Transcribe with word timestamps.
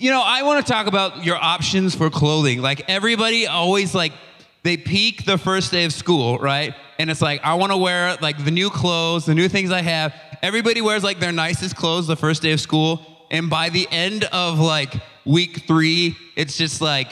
You 0.00 0.12
know, 0.12 0.22
I 0.24 0.44
want 0.44 0.64
to 0.64 0.72
talk 0.72 0.86
about 0.86 1.24
your 1.24 1.34
options 1.34 1.92
for 1.96 2.08
clothing. 2.08 2.62
Like 2.62 2.88
everybody 2.88 3.48
always 3.48 3.96
like 3.96 4.12
they 4.62 4.76
peak 4.76 5.24
the 5.24 5.36
first 5.36 5.72
day 5.72 5.84
of 5.86 5.92
school, 5.92 6.38
right? 6.38 6.72
And 7.00 7.10
it's 7.10 7.20
like 7.20 7.40
I 7.42 7.54
want 7.54 7.72
to 7.72 7.76
wear 7.76 8.16
like 8.20 8.44
the 8.44 8.52
new 8.52 8.70
clothes, 8.70 9.26
the 9.26 9.34
new 9.34 9.48
things 9.48 9.72
I 9.72 9.82
have. 9.82 10.14
Everybody 10.40 10.82
wears 10.82 11.02
like 11.02 11.18
their 11.18 11.32
nicest 11.32 11.74
clothes 11.74 12.06
the 12.06 12.14
first 12.14 12.42
day 12.42 12.52
of 12.52 12.60
school, 12.60 13.04
and 13.32 13.50
by 13.50 13.70
the 13.70 13.88
end 13.90 14.22
of 14.30 14.60
like 14.60 14.94
week 15.24 15.66
3, 15.66 16.16
it's 16.36 16.56
just 16.56 16.80
like 16.80 17.10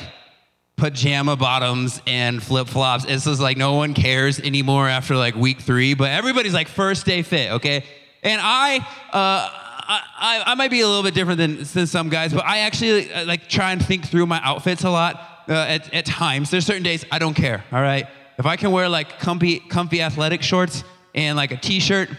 pajama 0.77 1.35
bottoms 1.35 2.01
and 2.07 2.41
flip 2.41 2.69
flops. 2.69 3.05
It's 3.05 3.25
just 3.25 3.41
like 3.41 3.57
no 3.57 3.75
one 3.75 3.95
cares 3.95 4.39
anymore 4.39 4.89
after 4.89 5.17
like 5.17 5.35
week 5.35 5.61
3, 5.61 5.95
but 5.95 6.13
everybody's 6.13 6.55
like 6.55 6.69
first 6.69 7.05
day 7.05 7.23
fit, 7.23 7.51
okay? 7.51 7.83
And 8.23 8.41
I 8.41 8.87
uh 9.13 9.66
I, 9.89 10.43
I, 10.47 10.55
might 10.55 10.71
be 10.71 10.81
a 10.81 10.87
little 10.87 11.03
bit 11.03 11.15
different 11.15 11.39
than, 11.39 11.57
than 11.63 11.87
some 11.87 12.09
guys, 12.09 12.33
but 12.33 12.45
I 12.45 12.59
actually 12.61 13.13
uh, 13.13 13.25
like 13.25 13.49
try 13.49 13.73
and 13.73 13.85
think 13.85 14.07
through 14.07 14.27
my 14.27 14.41
outfits 14.43 14.85
a 14.85 14.91
lot 14.91 15.45
uh, 15.49 15.53
at, 15.53 15.93
at 15.95 16.07
times. 16.07 16.51
There's 16.51 16.67
certain 16.67 16.83
days 16.83 17.05
I 17.11 17.19
don't 17.19 17.35
care, 17.35 17.65
all 17.73 17.81
right? 17.81 18.07
If 18.39 18.47
I 18.47 18.57
can 18.57 18.73
wear 18.73 18.89
like 18.89 19.19
comfy, 19.19 19.61
comfy 19.61 20.03
athletic 20.03 20.43
shorts 20.43 20.85
and 21.15 21.37
like 21.37 21.53
a 21.53 21.57
t-shirt, 21.57 22.11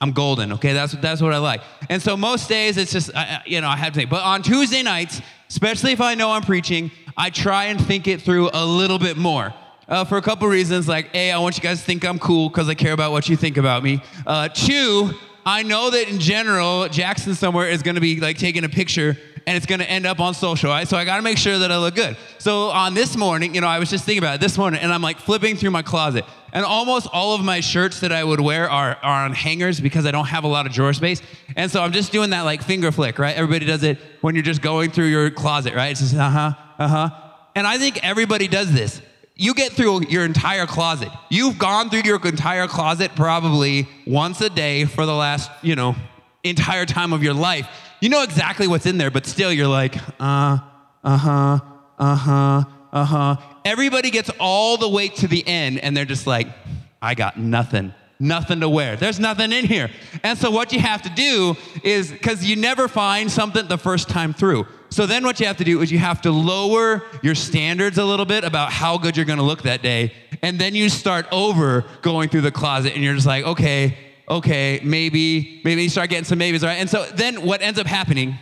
I'm 0.00 0.12
golden, 0.12 0.52
okay? 0.52 0.72
That's, 0.72 0.92
that's 0.92 1.22
what 1.22 1.32
I 1.32 1.38
like. 1.38 1.62
And 1.88 2.00
so 2.02 2.16
most 2.16 2.48
days 2.48 2.76
it's 2.76 2.92
just, 2.92 3.14
I, 3.14 3.42
you 3.46 3.60
know, 3.60 3.68
I 3.68 3.76
have 3.76 3.92
to 3.94 4.00
think. 4.00 4.10
But 4.10 4.22
on 4.22 4.42
Tuesday 4.42 4.82
nights, 4.82 5.20
especially 5.48 5.92
if 5.92 6.00
I 6.00 6.14
know 6.14 6.30
I'm 6.30 6.42
preaching, 6.42 6.90
I 7.16 7.30
try 7.30 7.66
and 7.66 7.80
think 7.80 8.06
it 8.06 8.20
through 8.22 8.50
a 8.52 8.64
little 8.64 8.98
bit 8.98 9.16
more. 9.16 9.54
Uh, 9.86 10.04
for 10.04 10.16
a 10.16 10.22
couple 10.22 10.48
reasons, 10.48 10.88
like 10.88 11.14
A, 11.14 11.30
I 11.30 11.38
want 11.38 11.56
you 11.56 11.62
guys 11.62 11.80
to 11.80 11.84
think 11.84 12.04
I'm 12.04 12.18
cool 12.18 12.48
because 12.48 12.68
I 12.68 12.74
care 12.74 12.92
about 12.92 13.12
what 13.12 13.28
you 13.28 13.36
think 13.36 13.56
about 13.56 13.82
me. 13.82 14.02
Uh, 14.26 14.48
two, 14.48 15.12
I 15.46 15.62
know 15.62 15.90
that 15.90 16.08
in 16.08 16.18
general, 16.20 16.88
Jackson 16.88 17.34
somewhere 17.34 17.68
is 17.68 17.82
going 17.82 17.96
to 17.96 18.00
be 18.00 18.20
like 18.20 18.38
taking 18.38 18.64
a 18.64 18.68
picture 18.68 19.16
and 19.46 19.56
it's 19.56 19.66
going 19.66 19.80
to 19.80 19.90
end 19.90 20.06
up 20.06 20.20
on 20.20 20.32
social, 20.32 20.70
right? 20.70 20.88
So 20.88 20.96
I 20.96 21.04
got 21.04 21.16
to 21.16 21.22
make 21.22 21.36
sure 21.36 21.58
that 21.58 21.70
I 21.70 21.76
look 21.78 21.94
good. 21.94 22.16
So 22.38 22.70
on 22.70 22.94
this 22.94 23.16
morning, 23.16 23.54
you 23.54 23.60
know, 23.60 23.66
I 23.66 23.78
was 23.78 23.90
just 23.90 24.04
thinking 24.04 24.22
about 24.22 24.36
it 24.36 24.40
this 24.40 24.56
morning 24.56 24.80
and 24.80 24.92
I'm 24.92 25.02
like 25.02 25.18
flipping 25.18 25.56
through 25.56 25.70
my 25.70 25.82
closet. 25.82 26.24
And 26.52 26.64
almost 26.64 27.08
all 27.12 27.34
of 27.34 27.44
my 27.44 27.60
shirts 27.60 28.00
that 28.00 28.12
I 28.12 28.24
would 28.24 28.40
wear 28.40 28.70
are, 28.70 28.96
are 29.02 29.24
on 29.24 29.32
hangers 29.32 29.80
because 29.80 30.06
I 30.06 30.12
don't 30.12 30.26
have 30.26 30.44
a 30.44 30.48
lot 30.48 30.66
of 30.66 30.72
drawer 30.72 30.92
space. 30.92 31.20
And 31.56 31.70
so 31.70 31.82
I'm 31.82 31.92
just 31.92 32.12
doing 32.12 32.30
that 32.30 32.42
like 32.42 32.62
finger 32.62 32.92
flick, 32.92 33.18
right? 33.18 33.36
Everybody 33.36 33.66
does 33.66 33.82
it 33.82 33.98
when 34.20 34.34
you're 34.34 34.44
just 34.44 34.62
going 34.62 34.90
through 34.90 35.06
your 35.06 35.30
closet, 35.30 35.74
right? 35.74 35.90
It's 35.90 36.00
just, 36.00 36.14
uh 36.14 36.30
huh, 36.30 36.52
uh 36.78 36.88
huh. 36.88 37.10
And 37.54 37.66
I 37.66 37.78
think 37.78 38.02
everybody 38.02 38.48
does 38.48 38.72
this 38.72 39.02
you 39.36 39.54
get 39.54 39.72
through 39.72 40.06
your 40.08 40.24
entire 40.24 40.66
closet. 40.66 41.08
You've 41.28 41.58
gone 41.58 41.90
through 41.90 42.02
your 42.04 42.24
entire 42.24 42.68
closet 42.68 43.12
probably 43.16 43.88
once 44.06 44.40
a 44.40 44.50
day 44.50 44.84
for 44.84 45.06
the 45.06 45.14
last, 45.14 45.50
you 45.62 45.74
know, 45.74 45.96
entire 46.44 46.86
time 46.86 47.12
of 47.12 47.22
your 47.22 47.34
life. 47.34 47.68
You 48.00 48.08
know 48.10 48.22
exactly 48.22 48.68
what's 48.68 48.86
in 48.86 48.98
there, 48.98 49.10
but 49.10 49.26
still 49.26 49.52
you're 49.52 49.68
like, 49.68 49.96
uh, 50.20 50.58
uh 51.02 51.16
huh, 51.16 51.60
uh 51.98 52.14
huh, 52.14 52.64
uh 52.92 53.04
huh. 53.04 53.36
Everybody 53.64 54.10
gets 54.10 54.30
all 54.38 54.76
the 54.76 54.88
way 54.88 55.08
to 55.08 55.26
the 55.26 55.46
end 55.46 55.80
and 55.80 55.96
they're 55.96 56.04
just 56.04 56.26
like, 56.26 56.48
I 57.02 57.14
got 57.14 57.38
nothing 57.38 57.92
nothing 58.20 58.60
to 58.60 58.68
wear. 58.68 58.96
There's 58.96 59.20
nothing 59.20 59.52
in 59.52 59.66
here. 59.66 59.90
And 60.22 60.38
so 60.38 60.50
what 60.50 60.72
you 60.72 60.80
have 60.80 61.02
to 61.02 61.10
do 61.10 61.56
is 61.82 62.10
because 62.10 62.44
you 62.44 62.56
never 62.56 62.88
find 62.88 63.30
something 63.30 63.66
the 63.68 63.78
first 63.78 64.08
time 64.08 64.32
through. 64.32 64.66
So 64.94 65.06
then 65.06 65.24
what 65.24 65.40
you 65.40 65.46
have 65.46 65.56
to 65.56 65.64
do 65.64 65.80
is 65.80 65.90
you 65.90 65.98
have 65.98 66.22
to 66.22 66.30
lower 66.30 67.02
your 67.20 67.34
standards 67.34 67.98
a 67.98 68.04
little 68.04 68.24
bit 68.24 68.44
about 68.44 68.70
how 68.70 68.96
good 68.96 69.16
you're 69.16 69.26
going 69.26 69.40
to 69.40 69.44
look 69.44 69.62
that 69.62 69.82
day. 69.82 70.12
And 70.40 70.56
then 70.56 70.76
you 70.76 70.88
start 70.88 71.26
over 71.32 71.84
going 72.00 72.28
through 72.28 72.42
the 72.42 72.52
closet 72.52 72.94
and 72.94 73.02
you're 73.02 73.16
just 73.16 73.26
like, 73.26 73.44
okay, 73.44 73.98
okay, 74.28 74.80
maybe, 74.84 75.60
maybe 75.64 75.82
you 75.82 75.88
start 75.88 76.10
getting 76.10 76.24
some 76.24 76.38
maybes, 76.38 76.62
right? 76.62 76.76
And 76.76 76.88
so 76.88 77.06
then 77.06 77.42
what 77.42 77.60
ends 77.60 77.80
up 77.80 77.88
happening 77.88 78.38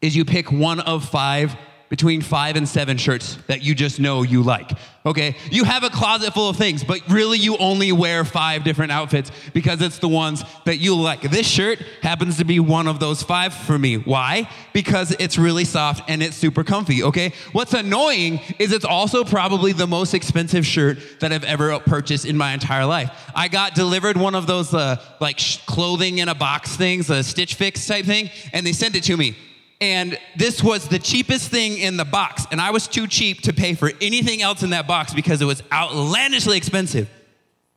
is 0.00 0.16
you 0.16 0.24
pick 0.24 0.50
one 0.50 0.80
of 0.80 1.08
five 1.08 1.56
between 1.92 2.22
five 2.22 2.56
and 2.56 2.66
seven 2.66 2.96
shirts 2.96 3.36
that 3.48 3.60
you 3.60 3.74
just 3.74 4.00
know 4.00 4.22
you 4.22 4.42
like. 4.42 4.70
Okay? 5.04 5.36
You 5.50 5.64
have 5.64 5.84
a 5.84 5.90
closet 5.90 6.32
full 6.32 6.48
of 6.48 6.56
things, 6.56 6.82
but 6.82 7.06
really 7.06 7.36
you 7.36 7.58
only 7.58 7.92
wear 7.92 8.24
five 8.24 8.64
different 8.64 8.92
outfits 8.92 9.30
because 9.52 9.82
it's 9.82 9.98
the 9.98 10.08
ones 10.08 10.42
that 10.64 10.78
you 10.78 10.96
like. 10.98 11.20
This 11.20 11.46
shirt 11.46 11.80
happens 12.00 12.38
to 12.38 12.46
be 12.46 12.60
one 12.60 12.88
of 12.88 12.98
those 12.98 13.22
five 13.22 13.52
for 13.52 13.78
me. 13.78 13.98
Why? 13.98 14.48
Because 14.72 15.14
it's 15.18 15.36
really 15.36 15.66
soft 15.66 16.08
and 16.08 16.22
it's 16.22 16.34
super 16.34 16.64
comfy. 16.64 17.02
Okay? 17.02 17.34
What's 17.52 17.74
annoying 17.74 18.40
is 18.58 18.72
it's 18.72 18.86
also 18.86 19.22
probably 19.22 19.72
the 19.72 19.86
most 19.86 20.14
expensive 20.14 20.64
shirt 20.64 21.20
that 21.20 21.30
I've 21.30 21.44
ever 21.44 21.78
purchased 21.80 22.24
in 22.24 22.38
my 22.38 22.54
entire 22.54 22.86
life. 22.86 23.10
I 23.34 23.48
got 23.48 23.74
delivered 23.74 24.16
one 24.16 24.34
of 24.34 24.46
those 24.46 24.72
uh, 24.72 24.96
like 25.20 25.38
clothing 25.66 26.18
in 26.18 26.30
a 26.30 26.34
box 26.34 26.74
things, 26.74 27.10
a 27.10 27.22
Stitch 27.22 27.54
Fix 27.54 27.86
type 27.86 28.06
thing, 28.06 28.30
and 28.54 28.66
they 28.66 28.72
sent 28.72 28.96
it 28.96 29.04
to 29.04 29.16
me 29.18 29.36
and 29.82 30.16
this 30.36 30.62
was 30.62 30.86
the 30.86 31.00
cheapest 31.00 31.48
thing 31.48 31.76
in 31.76 31.96
the 31.96 32.04
box. 32.04 32.46
And 32.52 32.60
I 32.60 32.70
was 32.70 32.86
too 32.86 33.08
cheap 33.08 33.42
to 33.42 33.52
pay 33.52 33.74
for 33.74 33.90
anything 34.00 34.40
else 34.40 34.62
in 34.62 34.70
that 34.70 34.86
box 34.86 35.12
because 35.12 35.42
it 35.42 35.44
was 35.44 35.60
outlandishly 35.72 36.56
expensive. 36.56 37.10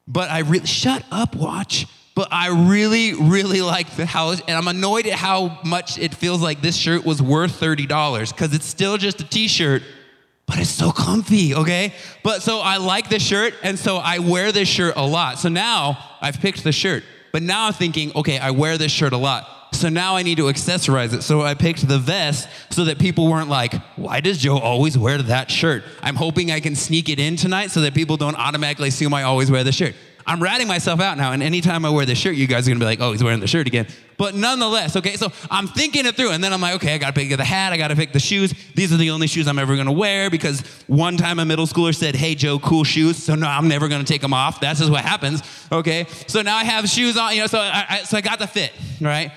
But 0.08 0.30
I 0.30 0.40
really, 0.42 0.68
shut 0.68 1.04
up, 1.10 1.36
watch. 1.36 1.88
But 2.14 2.28
I 2.32 2.50
really, 2.70 3.16
really 3.16 3.62
like 3.62 3.90
the 3.96 4.06
house, 4.06 4.40
and 4.48 4.56
I'm 4.56 4.68
annoyed 4.68 5.08
at 5.08 5.18
how 5.18 5.60
much 5.66 5.98
it 5.98 6.14
feels 6.14 6.44
like 6.44 6.62
this 6.62 6.76
shirt 6.76 7.04
was 7.04 7.24
worth 7.24 7.60
$30 7.60 8.32
because 8.32 8.54
it's 8.54 8.68
still 8.68 8.98
just 8.98 9.20
a 9.20 9.26
t 9.26 9.48
shirt, 9.48 9.82
but 10.46 10.60
it's 10.60 10.70
so 10.70 10.92
comfy, 10.92 11.56
okay? 11.56 11.92
But 12.24 12.44
so 12.44 12.60
I 12.60 12.78
like 12.78 13.10
this 13.10 13.24
shirt, 13.24 13.56
and 13.64 13.80
so 13.80 13.98
I 13.98 14.20
wear 14.20 14.52
this 14.52 14.70
shirt 14.70 14.94
a 14.96 15.06
lot. 15.06 15.40
So 15.40 15.50
now 15.50 15.98
I've 16.22 16.40
picked 16.40 16.64
the 16.64 16.72
shirt, 16.72 17.04
but 17.34 17.42
now 17.42 17.66
I'm 17.66 17.74
thinking, 17.74 18.12
okay, 18.16 18.38
I 18.38 18.52
wear 18.52 18.78
this 18.78 18.92
shirt 18.92 19.12
a 19.12 19.18
lot. 19.18 19.55
So 19.76 19.90
now 19.90 20.16
I 20.16 20.24
need 20.24 20.38
to 20.38 20.44
accessorize 20.44 21.14
it. 21.14 21.22
So 21.22 21.42
I 21.42 21.54
picked 21.54 21.88
the 21.88 22.00
vest 22.00 22.48
so 22.70 22.86
that 22.86 23.00
people 23.00 23.30
weren't 23.30 23.50
like, 23.50 23.74
why 23.96 24.20
does 24.20 24.38
Joe 24.38 24.58
always 24.58 24.98
wear 24.98 25.22
that 25.22 25.52
shirt? 25.52 25.84
I'm 26.02 26.16
hoping 26.16 26.52
I 26.52 26.60
can 26.60 26.76
sneak 26.76 27.10
it 27.10 27.20
in 27.20 27.36
tonight 27.36 27.72
so 27.72 27.82
that 27.82 27.94
people 27.94 28.18
don't 28.18 28.36
automatically 28.36 28.90
assume 28.90 29.14
I 29.14 29.24
always 29.24 29.52
wear 29.52 29.64
the 29.64 29.72
shirt. 29.72 29.96
I'm 30.28 30.42
ratting 30.42 30.68
myself 30.68 31.00
out 31.02 31.18
now, 31.18 31.34
and 31.34 31.44
anytime 31.44 31.86
I 31.86 31.92
wear 31.92 32.04
this 32.04 32.18
shirt, 32.18 32.36
you 32.36 32.48
guys 32.48 32.68
are 32.68 32.72
gonna 32.72 32.80
be 32.80 32.86
like, 32.86 33.00
oh, 33.00 33.12
he's 33.12 33.24
wearing 33.24 33.42
the 33.42 33.48
shirt 33.48 33.68
again. 33.68 33.86
But 34.18 34.34
nonetheless, 34.34 34.96
okay, 34.96 35.18
so 35.18 35.32
I'm 35.52 35.68
thinking 35.68 36.08
it 36.08 36.16
through, 36.16 36.32
and 36.32 36.44
then 36.44 36.52
I'm 36.52 36.62
like, 36.62 36.76
okay, 36.76 36.96
I 36.96 36.98
gotta 36.98 37.14
pick 37.14 37.30
the 37.30 37.46
hat, 37.46 37.74
I 37.74 37.78
gotta 37.78 37.96
pick 37.96 38.12
the 38.12 38.20
shoes. 38.20 38.52
These 38.74 38.92
are 38.92 38.98
the 38.98 39.12
only 39.12 39.28
shoes 39.28 39.48
I'm 39.48 39.60
ever 39.60 39.76
gonna 39.76 39.92
wear 39.92 40.32
because 40.32 40.62
one 40.88 41.16
time 41.18 41.38
a 41.38 41.46
middle 41.46 41.68
schooler 41.68 41.94
said, 41.94 42.16
hey, 42.16 42.34
Joe, 42.34 42.58
cool 42.58 42.84
shoes, 42.84 43.22
so 43.22 43.36
no, 43.36 43.46
I'm 43.46 43.68
never 43.68 43.88
gonna 43.88 44.04
take 44.04 44.22
them 44.22 44.34
off. 44.34 44.60
That's 44.60 44.80
just 44.80 44.92
what 44.92 45.06
happens, 45.06 45.44
okay? 45.72 46.08
So 46.26 46.42
now 46.42 46.56
I 46.56 46.64
have 46.64 46.90
shoes 46.90 47.18
on, 47.18 47.36
you 47.36 47.42
know, 47.42 47.48
so 47.48 47.60
I, 47.60 47.86
I 47.88 47.98
so 48.04 48.18
I 48.18 48.22
got 48.22 48.40
the 48.40 48.48
fit, 48.48 48.74
right? 49.00 49.32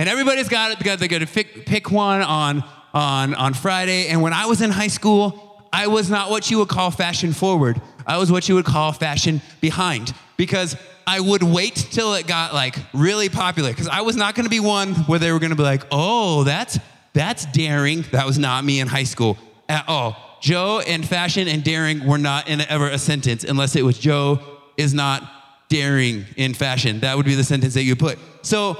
And 0.00 0.08
everybody's 0.08 0.48
got 0.48 0.70
it 0.70 0.78
because 0.78 0.98
they're 0.98 1.10
going 1.10 1.26
to 1.26 1.30
pick, 1.30 1.66
pick 1.66 1.90
one 1.90 2.22
on, 2.22 2.64
on, 2.94 3.34
on 3.34 3.52
Friday. 3.52 4.08
And 4.08 4.22
when 4.22 4.32
I 4.32 4.46
was 4.46 4.62
in 4.62 4.70
high 4.70 4.86
school, 4.86 5.62
I 5.74 5.88
was 5.88 6.08
not 6.08 6.30
what 6.30 6.50
you 6.50 6.56
would 6.56 6.70
call 6.70 6.90
fashion 6.90 7.34
forward. 7.34 7.82
I 8.06 8.16
was 8.16 8.32
what 8.32 8.48
you 8.48 8.54
would 8.54 8.64
call 8.64 8.92
fashion 8.92 9.42
behind 9.60 10.14
because 10.38 10.74
I 11.06 11.20
would 11.20 11.42
wait 11.42 11.74
till 11.74 12.14
it 12.14 12.26
got 12.26 12.54
like 12.54 12.76
really 12.94 13.28
popular 13.28 13.72
because 13.72 13.88
I 13.88 14.00
was 14.00 14.16
not 14.16 14.34
going 14.34 14.44
to 14.44 14.50
be 14.50 14.58
one 14.58 14.94
where 15.04 15.18
they 15.18 15.32
were 15.32 15.38
going 15.38 15.50
to 15.50 15.56
be 15.56 15.64
like, 15.64 15.84
"Oh, 15.92 16.44
that's 16.44 16.78
that's 17.12 17.44
daring." 17.52 18.00
That 18.12 18.24
was 18.24 18.38
not 18.38 18.64
me 18.64 18.80
in 18.80 18.88
high 18.88 19.04
school 19.04 19.36
at 19.68 19.86
all. 19.86 20.16
Joe 20.40 20.80
and 20.80 21.06
fashion 21.06 21.46
and 21.46 21.62
daring 21.62 22.06
were 22.06 22.16
not 22.16 22.48
in 22.48 22.62
ever 22.62 22.88
a 22.88 22.96
sentence 22.96 23.44
unless 23.44 23.76
it 23.76 23.84
was 23.84 23.98
Joe 23.98 24.40
is 24.78 24.94
not 24.94 25.30
daring 25.68 26.24
in 26.38 26.54
fashion. 26.54 27.00
That 27.00 27.18
would 27.18 27.26
be 27.26 27.34
the 27.34 27.44
sentence 27.44 27.74
that 27.74 27.82
you 27.82 27.96
put. 27.96 28.18
So 28.40 28.78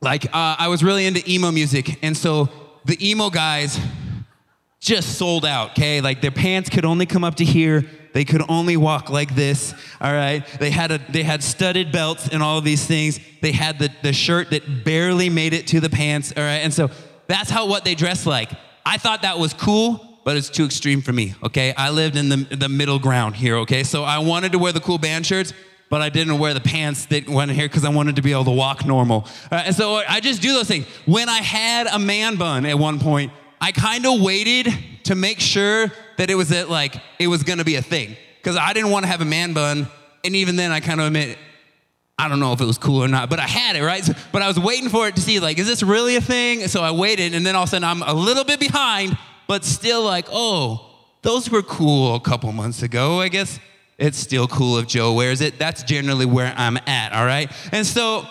like, 0.00 0.26
uh, 0.26 0.56
I 0.58 0.68
was 0.68 0.84
really 0.84 1.06
into 1.06 1.28
emo 1.30 1.50
music, 1.50 1.98
and 2.02 2.16
so 2.16 2.48
the 2.84 2.96
emo 3.06 3.30
guys 3.30 3.78
just 4.80 5.18
sold 5.18 5.44
out, 5.44 5.70
okay? 5.70 6.00
Like, 6.00 6.20
their 6.20 6.30
pants 6.30 6.70
could 6.70 6.84
only 6.84 7.06
come 7.06 7.24
up 7.24 7.36
to 7.36 7.44
here. 7.44 7.84
They 8.14 8.24
could 8.24 8.42
only 8.48 8.76
walk 8.76 9.10
like 9.10 9.34
this, 9.34 9.74
all 10.00 10.12
right? 10.12 10.44
They 10.58 10.70
had, 10.70 10.90
a, 10.92 11.00
they 11.10 11.22
had 11.22 11.42
studded 11.42 11.92
belts 11.92 12.28
and 12.28 12.42
all 12.42 12.58
of 12.58 12.64
these 12.64 12.84
things. 12.84 13.20
They 13.42 13.52
had 13.52 13.78
the, 13.78 13.90
the 14.02 14.12
shirt 14.12 14.50
that 14.50 14.84
barely 14.84 15.28
made 15.30 15.52
it 15.52 15.66
to 15.68 15.80
the 15.80 15.90
pants, 15.90 16.32
all 16.36 16.42
right? 16.42 16.58
And 16.58 16.72
so 16.72 16.90
that's 17.26 17.50
how 17.50 17.66
what 17.66 17.84
they 17.84 17.94
dressed 17.94 18.26
like. 18.26 18.50
I 18.86 18.96
thought 18.96 19.22
that 19.22 19.38
was 19.38 19.52
cool, 19.52 20.20
but 20.24 20.36
it's 20.36 20.48
too 20.48 20.64
extreme 20.64 21.02
for 21.02 21.12
me, 21.12 21.34
okay? 21.44 21.74
I 21.76 21.90
lived 21.90 22.16
in 22.16 22.28
the, 22.28 22.36
the 22.56 22.68
middle 22.68 22.98
ground 22.98 23.36
here, 23.36 23.56
okay? 23.58 23.84
So 23.84 24.04
I 24.04 24.18
wanted 24.18 24.52
to 24.52 24.58
wear 24.58 24.72
the 24.72 24.80
cool 24.80 24.98
band 24.98 25.26
shirts, 25.26 25.52
but 25.88 26.02
I 26.02 26.08
didn't 26.08 26.38
wear 26.38 26.54
the 26.54 26.60
pants 26.60 27.06
that 27.06 27.28
went 27.28 27.50
here 27.50 27.66
because 27.66 27.84
I 27.84 27.88
wanted 27.88 28.16
to 28.16 28.22
be 28.22 28.32
able 28.32 28.44
to 28.44 28.50
walk 28.50 28.84
normal. 28.84 29.26
Uh, 29.50 29.62
and 29.66 29.74
so 29.74 29.94
I 29.94 30.20
just 30.20 30.42
do 30.42 30.52
those 30.52 30.68
things. 30.68 30.86
When 31.06 31.28
I 31.28 31.38
had 31.38 31.86
a 31.86 31.98
man 31.98 32.36
bun 32.36 32.66
at 32.66 32.78
one 32.78 32.98
point, 32.98 33.32
I 33.60 33.72
kind 33.72 34.06
of 34.06 34.20
waited 34.20 34.68
to 35.04 35.14
make 35.14 35.40
sure 35.40 35.90
that 36.18 36.30
it 36.30 36.34
was 36.34 36.52
at 36.52 36.68
like 36.68 36.94
it 37.18 37.28
was 37.28 37.42
gonna 37.42 37.64
be 37.64 37.76
a 37.76 37.82
thing 37.82 38.16
because 38.38 38.56
I 38.56 38.72
didn't 38.72 38.90
want 38.90 39.04
to 39.04 39.10
have 39.10 39.20
a 39.20 39.26
man 39.26 39.52
bun. 39.52 39.88
And 40.24 40.34
even 40.36 40.56
then, 40.56 40.72
I 40.72 40.80
kind 40.80 41.00
of 41.00 41.06
admit 41.06 41.38
I 42.18 42.28
don't 42.28 42.40
know 42.40 42.52
if 42.52 42.60
it 42.60 42.64
was 42.64 42.78
cool 42.78 43.04
or 43.04 43.08
not, 43.08 43.30
but 43.30 43.38
I 43.38 43.46
had 43.46 43.76
it, 43.76 43.82
right? 43.82 44.04
So, 44.04 44.12
but 44.32 44.42
I 44.42 44.48
was 44.48 44.58
waiting 44.58 44.88
for 44.88 45.06
it 45.06 45.14
to 45.14 45.22
see, 45.22 45.38
like, 45.38 45.58
is 45.58 45.68
this 45.68 45.84
really 45.84 46.16
a 46.16 46.20
thing? 46.20 46.66
So 46.66 46.82
I 46.82 46.90
waited, 46.90 47.32
and 47.32 47.46
then 47.46 47.54
all 47.54 47.62
of 47.62 47.68
a 47.68 47.70
sudden 47.70 47.84
I'm 47.84 48.02
a 48.02 48.12
little 48.12 48.42
bit 48.42 48.58
behind, 48.58 49.16
but 49.46 49.64
still 49.64 50.02
like, 50.02 50.26
oh, 50.30 50.84
those 51.22 51.48
were 51.48 51.62
cool 51.62 52.16
a 52.16 52.20
couple 52.20 52.50
months 52.50 52.82
ago. 52.82 53.20
I 53.20 53.28
guess 53.28 53.60
it's 53.98 54.18
still 54.18 54.46
cool 54.46 54.78
if 54.78 54.86
Joe 54.86 55.12
wears 55.12 55.40
it. 55.40 55.58
That's 55.58 55.82
generally 55.82 56.26
where 56.26 56.54
I'm 56.56 56.76
at, 56.86 57.12
all 57.12 57.26
right? 57.26 57.50
And 57.72 57.86
so 57.86 58.26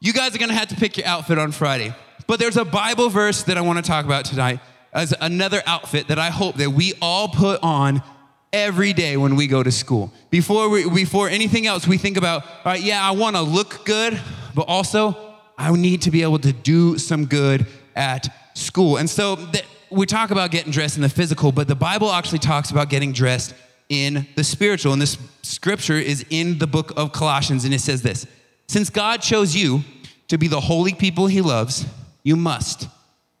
you 0.00 0.12
guys 0.12 0.34
are 0.34 0.38
gonna 0.38 0.54
have 0.54 0.68
to 0.68 0.76
pick 0.76 0.98
your 0.98 1.06
outfit 1.06 1.38
on 1.38 1.52
Friday. 1.52 1.94
But 2.26 2.38
there's 2.38 2.56
a 2.56 2.64
Bible 2.64 3.08
verse 3.08 3.42
that 3.44 3.56
I 3.56 3.62
wanna 3.62 3.82
talk 3.82 4.04
about 4.04 4.24
tonight. 4.26 4.60
as 4.92 5.14
another 5.20 5.62
outfit 5.66 6.08
that 6.08 6.18
I 6.18 6.30
hope 6.30 6.56
that 6.56 6.70
we 6.70 6.94
all 7.02 7.28
put 7.28 7.62
on 7.62 8.02
every 8.50 8.94
day 8.94 9.18
when 9.18 9.36
we 9.36 9.46
go 9.46 9.62
to 9.62 9.70
school. 9.70 10.10
Before, 10.30 10.70
we, 10.70 10.88
before 10.88 11.28
anything 11.28 11.66
else, 11.66 11.86
we 11.86 11.98
think 11.98 12.16
about, 12.16 12.44
all 12.44 12.72
right, 12.72 12.80
yeah, 12.80 13.06
I 13.06 13.10
want 13.10 13.36
to 13.36 13.42
look 13.42 13.84
good, 13.84 14.18
but 14.54 14.62
also 14.62 15.14
I 15.58 15.70
need 15.72 16.02
to 16.02 16.10
be 16.10 16.22
able 16.22 16.38
to 16.38 16.52
do 16.52 16.96
some 16.96 17.26
good 17.26 17.66
at 17.94 18.28
school. 18.54 18.96
And 18.96 19.10
so 19.10 19.36
th- 19.36 19.66
we 19.90 20.06
talk 20.06 20.30
about 20.30 20.50
getting 20.50 20.72
dressed 20.72 20.96
in 20.96 21.02
the 21.02 21.10
physical, 21.10 21.52
but 21.52 21.68
the 21.68 21.74
Bible 21.74 22.10
actually 22.10 22.38
talks 22.38 22.70
about 22.70 22.88
getting 22.88 23.12
dressed 23.12 23.54
in 23.88 24.26
the 24.36 24.44
spiritual. 24.44 24.92
And 24.92 25.02
this 25.02 25.18
scripture 25.42 25.94
is 25.96 26.24
in 26.30 26.58
the 26.58 26.66
book 26.66 26.92
of 26.96 27.12
Colossians, 27.12 27.64
and 27.64 27.72
it 27.74 27.80
says 27.80 28.02
this 28.02 28.26
Since 28.68 28.90
God 28.90 29.22
chose 29.22 29.54
you 29.54 29.82
to 30.28 30.38
be 30.38 30.48
the 30.48 30.60
holy 30.60 30.94
people 30.94 31.26
he 31.26 31.40
loves, 31.40 31.86
you 32.22 32.36
must. 32.36 32.88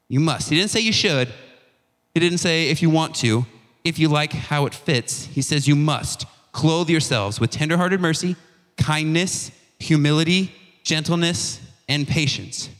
You 0.08 0.20
must. 0.20 0.48
He 0.48 0.56
didn't 0.56 0.70
say 0.70 0.80
you 0.80 0.92
should, 0.92 1.32
he 2.14 2.20
didn't 2.20 2.38
say 2.38 2.68
if 2.68 2.80
you 2.80 2.90
want 2.90 3.14
to, 3.16 3.44
if 3.84 3.98
you 3.98 4.08
like 4.08 4.32
how 4.32 4.66
it 4.66 4.74
fits. 4.74 5.26
He 5.26 5.42
says 5.42 5.68
you 5.68 5.76
must 5.76 6.26
clothe 6.52 6.88
yourselves 6.88 7.38
with 7.38 7.50
tenderhearted 7.50 8.00
mercy, 8.00 8.36
kindness, 8.78 9.50
humility, 9.78 10.52
gentleness, 10.82 11.60
and 11.88 12.08
patience. 12.08 12.70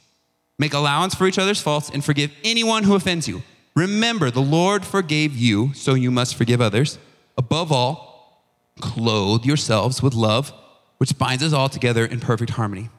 Make 0.58 0.72
allowance 0.72 1.14
for 1.14 1.26
each 1.26 1.38
other's 1.38 1.60
faults 1.60 1.90
and 1.92 2.04
forgive 2.04 2.30
anyone 2.42 2.84
who 2.84 2.94
offends 2.94 3.28
you. 3.28 3.42
Remember, 3.74 4.30
the 4.30 4.40
Lord 4.40 4.84
forgave 4.86 5.36
you, 5.36 5.74
so 5.74 5.92
you 5.92 6.10
must 6.10 6.34
forgive 6.34 6.62
others. 6.62 6.98
Above 7.36 7.70
all, 7.72 8.44
clothe 8.80 9.44
yourselves 9.44 10.02
with 10.02 10.14
love, 10.14 10.52
which 10.98 11.16
binds 11.18 11.42
us 11.42 11.52
all 11.52 11.68
together 11.68 12.04
in 12.04 12.20
perfect 12.20 12.52
harmony. 12.52 12.90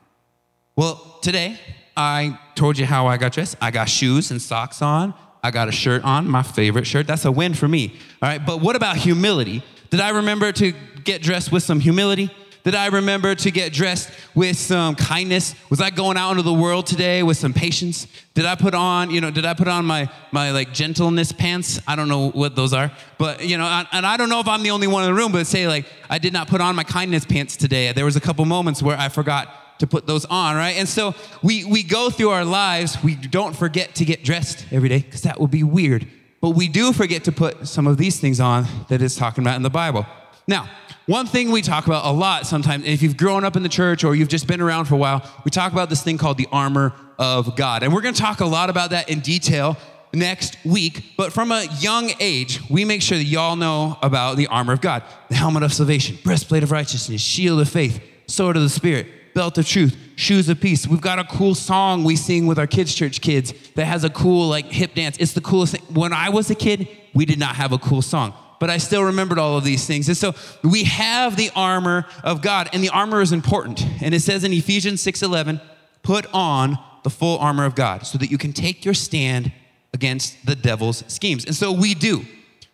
Well, 0.75 1.19
today 1.22 1.60
I 1.95 2.39
told 2.56 2.78
you 2.78 2.86
how 2.86 3.07
I 3.07 3.18
got 3.18 3.34
dressed. 3.34 3.56
I 3.60 3.72
got 3.72 3.89
shoes 3.89 4.30
and 4.31 4.42
socks 4.42 4.81
on. 4.81 5.13
I 5.44 5.51
got 5.51 5.68
a 5.68 5.72
shirt 5.72 6.04
on, 6.04 6.28
my 6.28 6.44
favorite 6.44 6.86
shirt. 6.86 7.07
That's 7.07 7.25
a 7.25 7.31
win 7.31 7.54
for 7.54 7.68
me. 7.68 7.95
All 8.22 8.30
right, 8.30 8.44
but 8.44 8.62
what 8.62 8.75
about 8.75 8.98
humility? 8.98 9.63
Did 9.89 10.01
I 10.01 10.10
remember 10.10 10.51
to 10.51 10.74
get 11.04 11.22
dressed 11.22 11.51
with 11.51 11.63
some 11.63 11.80
humility? 11.80 12.31
Did 12.68 12.75
I 12.75 12.88
remember 12.88 13.34
to 13.34 13.50
get 13.50 13.72
dressed 13.72 14.12
with 14.36 14.58
some 14.58 14.96
kindness? 14.96 15.56
Was 15.69 15.80
I 15.80 15.90
going 15.90 16.18
out 16.18 16.31
into 16.31 16.44
the 16.44 16.52
world 16.52 16.86
today 16.86 17.24
with 17.24 17.38
some 17.38 17.54
patience? 17.54 18.08
Did 18.34 18.46
I 18.46 18.56
put 18.56 18.74
on, 18.74 19.10
you 19.10 19.22
know, 19.22 19.31
did 19.31 19.46
I 19.46 19.54
put 19.54 19.69
on 19.69 19.86
my 19.86 20.12
my 20.34 20.52
like 20.52 20.74
gentleness 20.74 21.31
pants? 21.31 21.80
I 21.88 21.96
don't 21.96 22.10
know 22.10 22.30
what 22.31 22.58
those 22.58 22.74
are, 22.74 22.92
but 23.18 23.46
you 23.46 23.58
know, 23.58 23.64
and 23.94 24.06
I 24.06 24.18
don't 24.18 24.28
know 24.28 24.42
if 24.42 24.50
I'm 24.50 24.64
the 24.64 24.72
only 24.72 24.88
one 24.88 25.06
in 25.06 25.10
the 25.10 25.14
room, 25.14 25.31
but 25.31 25.48
say 25.48 25.66
like 25.66 25.86
I 26.10 26.18
did 26.18 26.34
not 26.34 26.50
put 26.50 26.60
on 26.60 26.75
my 26.75 26.84
kindness 26.84 27.24
pants 27.24 27.56
today. 27.56 27.90
There 27.94 28.04
was 28.04 28.18
a 28.18 28.19
couple 28.19 28.44
moments 28.44 28.84
where 28.84 28.98
I 28.98 29.08
forgot 29.08 29.80
to 29.80 29.88
put 29.88 30.06
those 30.06 30.25
on, 30.25 30.58
right? 30.58 30.75
And 30.75 30.90
so 30.90 31.16
we 31.42 31.63
we 31.63 31.84
go 31.84 32.10
through 32.10 32.31
our 32.31 32.44
lives, 32.44 33.02
we 33.02 33.16
don't 33.16 33.56
forget 33.56 33.96
to 33.96 34.04
get 34.04 34.25
dressed 34.25 34.66
every 34.74 34.90
day 34.90 35.00
because 35.00 35.22
that 35.22 35.40
would 35.40 35.52
be 35.52 35.63
weird. 35.63 36.06
But 36.42 36.50
we 36.50 36.68
do 36.68 36.92
forget 36.92 37.24
to 37.24 37.31
put 37.31 37.66
some 37.66 37.88
of 37.88 37.96
these 37.98 38.20
things 38.20 38.42
on 38.42 38.66
that 38.90 39.02
is 39.02 39.16
talking 39.16 39.46
about 39.46 39.56
in 39.56 39.63
the 39.63 39.70
Bible. 39.70 40.06
Now, 40.48 40.70
one 41.08 41.26
thing 41.26 41.52
we 41.52 41.62
talk 41.62 41.88
about 41.88 42.06
a 42.06 42.12
lot 42.12 42.48
sometimes, 42.48 42.86
if 42.86 43.02
you've 43.02 43.18
grown 43.18 43.44
up 43.44 43.58
in 43.58 43.64
the 43.64 43.70
church 43.70 44.06
or 44.06 44.16
you've 44.16 44.30
just 44.30 44.48
been 44.48 44.62
around 44.62 44.86
for 44.86 44.96
a 44.96 44.98
while, 44.98 45.30
we 45.44 45.52
talk 45.52 45.74
about 45.74 45.90
this 45.90 46.02
thing 46.02 46.18
called 46.18 46.38
the 46.38 46.48
armor 46.52 46.94
of 47.20 47.58
God. 47.58 47.84
And 47.84 47.94
we're 47.94 48.02
going 48.02 48.14
to 48.14 48.22
talk 48.22 48.40
a 48.40 48.46
lot 48.46 48.70
about 48.70 48.92
that 48.92 49.10
in 49.10 49.20
detail 49.20 49.76
next 50.14 50.58
week. 50.64 51.16
But 51.18 51.34
from 51.34 51.52
a 51.52 51.66
young 51.80 52.12
age, 52.22 52.62
we 52.70 52.86
make 52.86 53.02
sure 53.02 53.18
that 53.18 53.26
y'all 53.26 53.58
know 53.58 53.98
about 54.02 54.38
the 54.38 54.48
armor 54.48 54.72
of 54.72 54.80
God 54.80 55.04
the 55.30 55.36
helmet 55.36 55.64
of 55.64 55.74
salvation, 55.74 56.18
breastplate 56.24 56.64
of 56.64 56.72
righteousness, 56.72 57.20
shield 57.20 57.60
of 57.60 57.68
faith, 57.68 58.02
sword 58.28 58.56
of 58.56 58.64
the 58.64 58.70
Spirit, 58.70 59.08
belt 59.34 59.58
of 59.58 59.68
truth, 59.68 59.98
shoes 60.16 60.48
of 60.48 60.62
peace. 60.62 60.88
We've 60.88 61.02
got 61.02 61.20
a 61.20 61.26
cool 61.26 61.56
song 61.56 62.06
we 62.06 62.16
sing 62.16 62.48
with 62.48 62.58
our 62.58 62.68
kids' 62.68 62.96
church 62.96 63.20
kids 63.20 63.54
that 63.76 63.86
has 63.86 64.06
a 64.06 64.10
cool, 64.10 64.48
like, 64.48 64.66
hip 64.68 64.94
dance. 64.94 65.18
It's 65.18 65.34
the 65.34 65.42
coolest 65.42 65.76
thing. 65.76 65.94
When 65.94 66.14
I 66.14 66.30
was 66.30 66.50
a 66.50 66.56
kid, 66.56 66.88
we 67.14 67.26
did 67.26 67.38
not 67.38 67.58
have 67.58 67.74
a 67.74 67.78
cool 67.78 68.02
song 68.02 68.34
but 68.59 68.69
I 68.69 68.77
still 68.77 69.04
remembered 69.04 69.39
all 69.39 69.57
of 69.57 69.63
these 69.63 69.86
things. 69.86 70.07
And 70.07 70.18
so 70.18 70.33
we 70.63 70.83
have 70.86 71.36
the 71.36 71.51
armor 71.56 72.06
of 72.24 72.42
God, 72.42 72.69
and 72.74 72.83
the 72.83 72.89
armor 72.89 73.21
is 73.21 73.31
important. 73.31 73.86
And 74.01 74.13
it 74.13 74.21
says 74.21 74.44
in 74.44 74.54
Ephesians 74.54 75.01
6:11, 75.04 75.62
put 76.04 76.25
on 76.33 76.77
the 77.04 77.09
full 77.09 77.38
armor 77.39 77.65
of 77.65 77.75
God 77.75 78.06
so 78.06 78.18
that 78.18 78.31
you 78.31 78.38
can 78.38 78.54
take 78.54 78.83
your 78.83 78.94
stand 78.94 79.51
against 79.94 80.45
the 80.45 80.56
devil's 80.56 81.04
schemes. 81.07 81.45
And 81.45 81.56
so 81.56 81.71
we 81.71 81.94
do. 81.94 82.25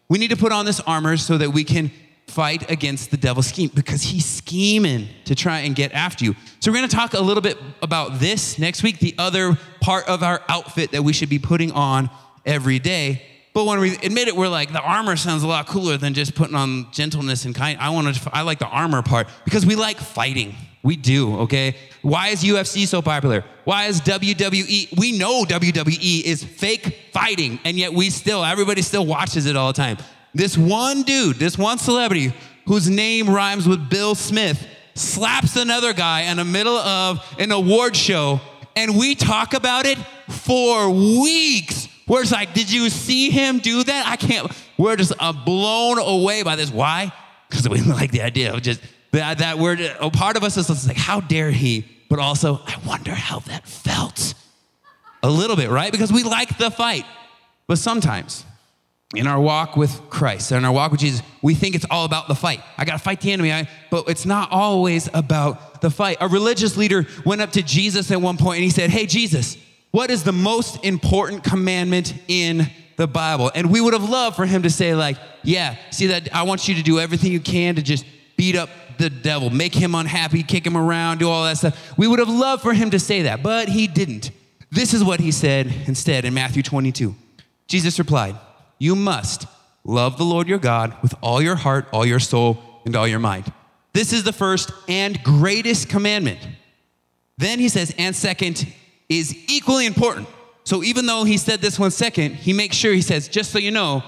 We 0.09 0.17
need 0.17 0.29
to 0.29 0.37
put 0.37 0.51
on 0.51 0.65
this 0.65 0.79
armor 0.81 1.17
so 1.17 1.37
that 1.37 1.51
we 1.51 1.63
can 1.63 1.91
fight 2.27 2.69
against 2.71 3.11
the 3.11 3.17
devil's 3.17 3.47
scheme 3.47 3.69
because 3.73 4.01
he's 4.01 4.25
scheming 4.25 5.07
to 5.25 5.35
try 5.35 5.59
and 5.59 5.75
get 5.75 5.91
after 5.91 6.25
you. 6.25 6.35
So 6.59 6.71
we're 6.71 6.77
going 6.77 6.89
to 6.89 6.95
talk 6.95 7.13
a 7.13 7.21
little 7.21 7.41
bit 7.41 7.57
about 7.81 8.19
this 8.19 8.57
next 8.57 8.81
week, 8.81 8.99
the 8.99 9.13
other 9.17 9.57
part 9.81 10.07
of 10.07 10.23
our 10.23 10.41
outfit 10.49 10.91
that 10.91 11.03
we 11.03 11.13
should 11.13 11.29
be 11.29 11.39
putting 11.39 11.71
on 11.71 12.09
every 12.45 12.79
day. 12.79 13.21
But 13.53 13.65
when 13.65 13.79
we 13.79 13.95
admit 13.97 14.27
it, 14.27 14.35
we're 14.35 14.47
like, 14.47 14.73
the 14.73 14.81
armor 14.81 15.15
sounds 15.15 15.43
a 15.43 15.47
lot 15.47 15.67
cooler 15.67 15.95
than 15.97 16.15
just 16.15 16.33
putting 16.33 16.55
on 16.55 16.91
gentleness 16.91 17.45
and 17.45 17.53
kind. 17.53 17.77
I 17.79 17.91
want 17.91 18.15
to, 18.15 18.29
I 18.35 18.41
like 18.41 18.57
the 18.57 18.67
armor 18.67 19.03
part 19.03 19.27
because 19.45 19.63
we 19.65 19.75
like 19.75 19.97
fighting. 19.97 20.55
We 20.81 20.95
do, 20.97 21.37
okay? 21.41 21.75
Why 22.01 22.29
is 22.29 22.43
UFC 22.43 22.87
so 22.87 23.01
popular? 23.01 23.45
Why 23.63 23.85
is 23.85 24.01
WWE? 24.01 24.97
We 24.99 25.17
know 25.17 25.45
WWE 25.45 26.23
is 26.23 26.43
fake 26.43 26.97
fighting, 27.13 27.59
and 27.63 27.77
yet 27.77 27.93
we 27.93 28.09
still, 28.09 28.43
everybody 28.43 28.81
still 28.81 29.05
watches 29.05 29.45
it 29.45 29.55
all 29.55 29.71
the 29.71 29.77
time. 29.77 29.97
This 30.33 30.57
one 30.57 31.03
dude, 31.03 31.37
this 31.37 31.57
one 31.57 31.77
celebrity 31.77 32.33
whose 32.65 32.89
name 32.89 33.29
rhymes 33.29 33.67
with 33.67 33.87
Bill 33.89 34.15
Smith, 34.15 34.65
slaps 34.95 35.55
another 35.55 35.93
guy 35.93 36.23
in 36.23 36.37
the 36.37 36.45
middle 36.45 36.77
of 36.77 37.23
an 37.39 37.51
award 37.51 37.95
show, 37.95 38.41
and 38.75 38.97
we 38.97 39.15
talk 39.15 39.53
about 39.53 39.85
it 39.85 39.97
for 40.27 40.89
weeks 40.89 41.87
where 42.05 42.21
just 42.21 42.33
like, 42.33 42.53
did 42.53 42.71
you 42.71 42.89
see 42.89 43.29
him 43.29 43.59
do 43.59 43.83
that? 43.83 44.07
I 44.07 44.15
can't. 44.15 44.51
We're 44.77 44.95
just 44.95 45.13
uh, 45.19 45.31
blown 45.31 45.99
away 45.99 46.43
by 46.43 46.55
this. 46.55 46.71
Why? 46.71 47.13
Because 47.49 47.67
we 47.69 47.81
like 47.81 48.11
the 48.11 48.21
idea 48.21 48.53
of 48.53 48.61
just 48.61 48.81
that, 49.11 49.39
that 49.39 49.57
word. 49.57 49.79
A 49.79 50.09
part 50.09 50.37
of 50.37 50.43
us 50.43 50.57
is 50.57 50.87
like, 50.87 50.97
how 50.97 51.21
dare 51.21 51.51
he? 51.51 51.85
But 52.09 52.19
also, 52.19 52.61
I 52.65 52.77
wonder 52.85 53.11
how 53.11 53.39
that 53.39 53.67
felt. 53.67 54.33
A 55.21 55.29
little 55.29 55.55
bit, 55.55 55.69
right? 55.69 55.91
Because 55.91 56.11
we 56.11 56.23
like 56.23 56.57
the 56.57 56.69
fight. 56.69 57.05
But 57.67 57.77
sometimes 57.77 58.45
in 59.15 59.27
our 59.27 59.39
walk 59.39 59.77
with 59.77 60.09
Christ, 60.09 60.51
in 60.51 60.65
our 60.65 60.71
walk 60.71 60.91
with 60.91 60.99
Jesus, 60.99 61.21
we 61.41 61.53
think 61.53 61.75
it's 61.75 61.85
all 61.89 62.03
about 62.03 62.27
the 62.27 62.35
fight. 62.35 62.61
I 62.77 62.83
got 62.83 62.93
to 62.93 62.99
fight 62.99 63.21
the 63.21 63.31
enemy, 63.31 63.53
I, 63.53 63.69
but 63.89 64.09
it's 64.09 64.25
not 64.25 64.51
always 64.51 65.09
about 65.13 65.81
the 65.81 65.89
fight. 65.89 66.17
A 66.19 66.27
religious 66.27 66.75
leader 66.75 67.05
went 67.25 67.41
up 67.41 67.51
to 67.53 67.61
Jesus 67.61 68.11
at 68.11 68.19
one 68.19 68.37
point 68.37 68.57
and 68.57 68.63
he 68.63 68.69
said, 68.69 68.89
Hey, 68.89 69.05
Jesus, 69.05 69.57
what 69.93 70.09
is 70.09 70.23
the 70.23 70.31
most 70.31 70.83
important 70.83 71.43
commandment 71.43 72.15
in 72.27 72.65
the 72.97 73.05
Bible? 73.05 73.51
And 73.53 73.69
we 73.69 73.79
would 73.79 73.93
have 73.93 74.09
loved 74.09 74.35
for 74.35 74.43
him 74.43 74.63
to 74.63 74.69
say, 74.71 74.95
like, 74.95 75.17
yeah, 75.43 75.77
see 75.91 76.07
that 76.07 76.33
I 76.33 76.41
want 76.43 76.67
you 76.67 76.73
to 76.73 76.81
do 76.81 76.99
everything 76.99 77.31
you 77.31 77.39
can 77.39 77.75
to 77.75 77.83
just 77.83 78.03
beat 78.35 78.55
up 78.55 78.71
the 78.97 79.11
devil, 79.11 79.51
make 79.51 79.75
him 79.75 79.93
unhappy, 79.93 80.41
kick 80.41 80.65
him 80.65 80.75
around, 80.75 81.19
do 81.19 81.29
all 81.29 81.43
that 81.43 81.59
stuff. 81.59 81.95
We 81.95 82.07
would 82.07 82.17
have 82.17 82.27
loved 82.27 82.63
for 82.63 82.73
him 82.73 82.89
to 82.89 82.99
say 82.99 83.21
that, 83.21 83.43
but 83.43 83.69
he 83.69 83.85
didn't. 83.85 84.31
This 84.71 84.95
is 84.95 85.03
what 85.03 85.19
he 85.19 85.31
said 85.31 85.71
instead 85.85 86.25
in 86.25 86.33
Matthew 86.33 86.63
22. 86.63 87.13
Jesus 87.67 87.99
replied, 87.99 88.35
You 88.79 88.95
must 88.95 89.45
love 89.83 90.17
the 90.17 90.23
Lord 90.23 90.47
your 90.47 90.57
God 90.57 90.97
with 91.03 91.13
all 91.21 91.39
your 91.39 91.55
heart, 91.55 91.87
all 91.93 92.03
your 92.05 92.19
soul, 92.19 92.81
and 92.83 92.95
all 92.95 93.07
your 93.07 93.19
mind. 93.19 93.53
This 93.93 94.11
is 94.11 94.23
the 94.23 94.33
first 94.33 94.71
and 94.87 95.21
greatest 95.21 95.87
commandment. 95.87 96.39
Then 97.37 97.59
he 97.59 97.69
says, 97.69 97.93
and 97.99 98.15
second 98.15 98.65
is 99.09 99.35
equally 99.49 99.85
important. 99.85 100.27
So 100.63 100.83
even 100.83 101.05
though 101.05 101.23
he 101.23 101.37
said 101.37 101.59
this 101.59 101.77
one 101.77 101.91
second, 101.91 102.35
he 102.35 102.53
makes 102.53 102.75
sure 102.75 102.93
he 102.93 103.01
says, 103.01 103.27
just 103.27 103.51
so 103.51 103.59
you 103.59 103.71
know, 103.71 104.03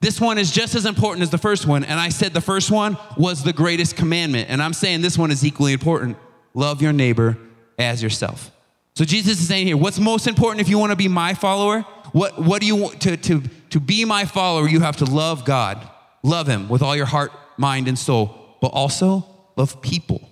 this 0.00 0.20
one 0.20 0.38
is 0.38 0.50
just 0.50 0.74
as 0.74 0.86
important 0.86 1.22
as 1.22 1.30
the 1.30 1.38
first 1.38 1.66
one. 1.66 1.84
And 1.84 2.00
I 2.00 2.08
said 2.08 2.32
the 2.32 2.40
first 2.40 2.70
one 2.70 2.96
was 3.16 3.42
the 3.42 3.52
greatest 3.52 3.96
commandment. 3.96 4.48
And 4.48 4.62
I'm 4.62 4.72
saying 4.72 5.02
this 5.02 5.18
one 5.18 5.30
is 5.30 5.44
equally 5.44 5.72
important. 5.72 6.16
Love 6.54 6.80
your 6.80 6.92
neighbor 6.92 7.36
as 7.78 8.02
yourself. 8.02 8.50
So 8.94 9.04
Jesus 9.04 9.40
is 9.40 9.48
saying 9.48 9.66
here, 9.66 9.76
what's 9.76 9.98
most 9.98 10.26
important 10.26 10.60
if 10.60 10.68
you 10.68 10.78
want 10.78 10.90
to 10.90 10.96
be 10.96 11.08
my 11.08 11.34
follower? 11.34 11.82
What, 12.12 12.38
what 12.42 12.60
do 12.60 12.66
you 12.66 12.76
want 12.76 13.00
to, 13.02 13.16
to, 13.16 13.42
to 13.70 13.80
be 13.80 14.04
my 14.04 14.24
follower? 14.24 14.68
You 14.68 14.80
have 14.80 14.96
to 14.98 15.04
love 15.04 15.44
God, 15.44 15.88
love 16.22 16.46
him 16.46 16.68
with 16.68 16.82
all 16.82 16.96
your 16.96 17.06
heart, 17.06 17.32
mind, 17.56 17.86
and 17.86 17.98
soul, 17.98 18.56
but 18.60 18.68
also 18.68 19.26
love 19.56 19.80
people. 19.80 20.28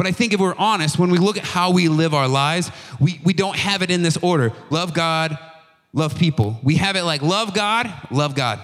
But 0.00 0.06
I 0.06 0.12
think 0.12 0.32
if 0.32 0.40
we're 0.40 0.56
honest, 0.56 0.98
when 0.98 1.10
we 1.10 1.18
look 1.18 1.36
at 1.36 1.44
how 1.44 1.72
we 1.72 1.90
live 1.90 2.14
our 2.14 2.26
lives, 2.26 2.70
we, 2.98 3.20
we 3.22 3.34
don't 3.34 3.54
have 3.54 3.82
it 3.82 3.90
in 3.90 4.00
this 4.02 4.16
order 4.16 4.50
love 4.70 4.94
God, 4.94 5.38
love 5.92 6.16
people. 6.16 6.58
We 6.62 6.76
have 6.76 6.96
it 6.96 7.02
like 7.02 7.20
love 7.20 7.52
God, 7.52 7.92
love 8.10 8.34
God, 8.34 8.60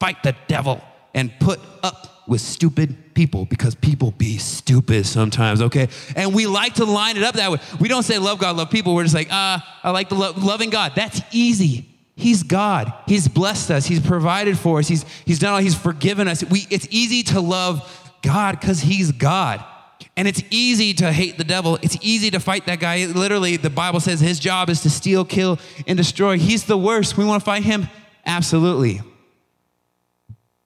fight 0.00 0.22
the 0.22 0.34
devil, 0.46 0.82
and 1.12 1.30
put 1.38 1.60
up 1.82 2.24
with 2.26 2.40
stupid 2.40 3.12
people 3.12 3.44
because 3.44 3.74
people 3.74 4.12
be 4.12 4.38
stupid 4.38 5.04
sometimes, 5.04 5.60
okay? 5.60 5.90
And 6.16 6.34
we 6.34 6.46
like 6.46 6.76
to 6.76 6.86
line 6.86 7.18
it 7.18 7.24
up 7.24 7.34
that 7.34 7.50
way. 7.50 7.58
We 7.78 7.88
don't 7.88 8.02
say 8.02 8.16
love 8.16 8.38
God, 8.38 8.56
love 8.56 8.70
people. 8.70 8.94
We're 8.94 9.02
just 9.02 9.14
like, 9.14 9.28
ah, 9.30 9.80
uh, 9.84 9.88
I 9.88 9.90
like 9.90 10.08
the 10.08 10.14
lo- 10.14 10.32
loving 10.34 10.70
God. 10.70 10.92
That's 10.96 11.20
easy. 11.30 11.90
He's 12.16 12.42
God. 12.42 12.90
He's 13.06 13.28
blessed 13.28 13.70
us. 13.70 13.84
He's 13.84 14.00
provided 14.00 14.58
for 14.58 14.78
us. 14.78 14.88
He's, 14.88 15.04
he's 15.26 15.40
done 15.40 15.52
all, 15.52 15.60
he's 15.60 15.74
forgiven 15.74 16.26
us. 16.26 16.42
We, 16.42 16.66
it's 16.70 16.88
easy 16.90 17.22
to 17.34 17.40
love 17.42 17.86
God 18.22 18.58
because 18.58 18.80
he's 18.80 19.12
God. 19.12 19.62
And 20.18 20.26
it's 20.26 20.42
easy 20.50 20.94
to 20.94 21.12
hate 21.12 21.38
the 21.38 21.44
devil. 21.44 21.78
It's 21.80 21.96
easy 22.00 22.32
to 22.32 22.40
fight 22.40 22.66
that 22.66 22.80
guy. 22.80 23.06
Literally, 23.06 23.56
the 23.56 23.70
Bible 23.70 24.00
says 24.00 24.18
his 24.18 24.40
job 24.40 24.68
is 24.68 24.80
to 24.80 24.90
steal, 24.90 25.24
kill, 25.24 25.60
and 25.86 25.96
destroy. 25.96 26.36
He's 26.36 26.64
the 26.64 26.76
worst. 26.76 27.16
We 27.16 27.24
want 27.24 27.40
to 27.40 27.44
fight 27.44 27.62
him? 27.62 27.86
Absolutely. 28.26 29.00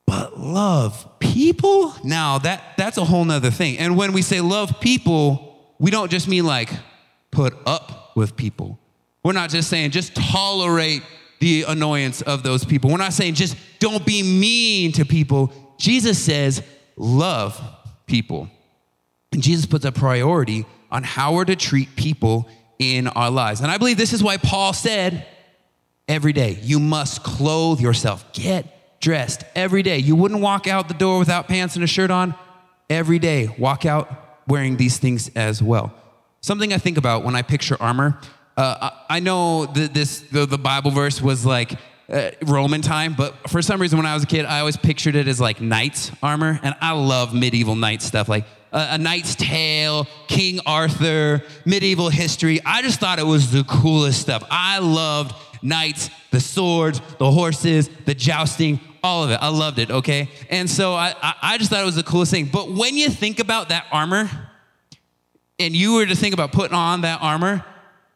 But 0.07 0.41
love 0.41 1.07
people? 1.19 1.95
Now 2.03 2.39
that 2.39 2.63
that's 2.79 2.97
a 2.97 3.05
whole 3.05 3.27
nother 3.27 3.51
thing. 3.51 3.77
And 3.77 3.95
when 3.95 4.15
we 4.15 4.23
say 4.23 4.41
love 4.41 4.81
people, 4.81 5.75
we 5.79 5.91
don't 5.91 6.11
just 6.11 6.29
mean 6.29 6.47
like 6.47 6.71
put 7.31 7.53
up 7.67 8.17
with 8.17 8.37
people. 8.37 8.79
We're 9.23 9.33
not 9.35 9.51
just 9.51 9.69
saying 9.69 9.91
just 9.91 10.15
tolerate 10.15 11.03
the 11.41 11.67
annoyance 11.69 12.23
of 12.23 12.43
those 12.43 12.65
people. 12.65 12.91
We're 12.91 12.97
not 12.97 13.13
saying 13.13 13.35
just 13.35 13.59
don't 13.81 14.07
be 14.07 14.23
mean 14.23 14.93
to 14.93 15.05
people. 15.05 15.53
Jesus 15.77 16.19
says 16.19 16.63
love 16.97 17.63
people. 18.07 18.49
And 19.33 19.43
Jesus 19.43 19.67
puts 19.67 19.85
a 19.85 19.93
priority 19.93 20.67
on 20.91 21.03
how 21.03 21.35
we're 21.35 21.47
to 21.47 21.57
treat 21.57 21.97
people 21.97 22.49
in 22.79 23.07
our 23.09 23.31
lives. 23.31 23.61
And 23.61 23.71
I 23.71 23.79
believe 23.79 23.97
this 23.97 24.13
is 24.13 24.23
why 24.23 24.37
Paul 24.37 24.73
said 24.73 25.27
every 26.09 26.33
day, 26.33 26.59
you 26.63 26.79
must 26.79 27.23
clothe 27.23 27.81
yourself. 27.81 28.31
Get 28.33 29.01
dressed 29.01 29.45
every 29.55 29.83
day. 29.83 29.99
You 29.99 30.17
wouldn't 30.17 30.41
walk 30.41 30.67
out 30.67 30.89
the 30.89 30.95
door 30.95 31.19
without 31.19 31.49
pants 31.49 31.75
and 31.75 31.85
a 31.85 31.87
shirt 31.87 32.11
on. 32.11 32.35
Every 32.91 33.19
day, 33.19 33.55
walk 33.59 33.87
out 33.87 34.43
wearing 34.47 34.77
these 34.77 34.99
things 34.99 35.31
as 35.35 35.63
well. 35.63 35.95
Something 36.41 36.73
I 36.73 36.79
think 36.79 36.99
about 36.99 37.25
when 37.25 37.35
I 37.35 37.43
picture 37.43 37.77
armor. 37.81 38.19
Uh, 38.57 38.91
I 39.09 39.21
know 39.21 39.67
that 39.67 39.95
this 39.95 40.21
the, 40.21 40.45
the 40.45 40.59
Bible 40.59 40.91
verse 40.91 41.23
was 41.23 41.47
like 41.47 41.79
uh, 42.11 42.33
Roman 42.43 42.83
time, 42.83 43.15
but 43.15 43.49
for 43.49 43.63
some 43.63 43.81
reason 43.81 43.99
when 43.99 44.07
I 44.07 44.13
was 44.15 44.25
a 44.25 44.27
kid, 44.27 44.45
I 44.45 44.59
always 44.61 44.77
pictured 44.77 45.15
it 45.15 45.27
as 45.27 45.41
like 45.41 45.61
knights 45.61 46.11
armor, 46.23 46.61
and 46.63 46.75
I 46.81 46.93
love 46.93 47.33
medieval 47.33 47.77
knight 47.77 48.03
stuff. 48.03 48.29
Like 48.29 48.45
a, 48.73 48.99
Knight's 48.99 49.35
Tale, 49.35 50.07
King 50.27 50.61
Arthur, 50.67 51.43
medieval 51.65 52.09
history. 52.09 52.61
I 52.65 52.83
just 52.83 53.01
thought 53.01 53.19
it 53.19 53.27
was 53.27 53.53
the 53.53 53.65
coolest 53.65 54.21
stuff. 54.21 54.43
I 54.51 54.79
loved 54.79 55.35
knights, 55.63 56.11
the 56.31 56.41
swords, 56.41 57.01
the 57.19 57.31
horses, 57.31 57.89
the 58.05 58.15
jousting, 58.15 58.81
all 59.03 59.25
of 59.25 59.31
it. 59.31 59.39
I 59.41 59.49
loved 59.49 59.79
it, 59.79 59.91
okay? 59.91 60.29
And 60.51 60.69
so 60.69 60.95
I, 60.95 61.15
I, 61.23 61.35
I 61.43 61.59
just 61.59 61.71
thought 61.71 61.83
it 61.83 61.87
was 61.87 61.97
the 61.97 62.03
coolest 62.03 62.33
thing. 62.33 62.47
But 62.47 62.73
when 62.73 62.97
you 62.97 63.09
think 63.09 63.39
about 63.39 63.69
that 63.69 63.87
armor, 63.93 64.29
and 65.59 65.77
you 65.77 65.95
were 65.95 66.07
to 66.07 66.17
think 66.17 66.35
about 66.35 66.53
putting 66.53 66.75
on 66.75 67.03
that 67.03 67.21
armor, 67.23 67.65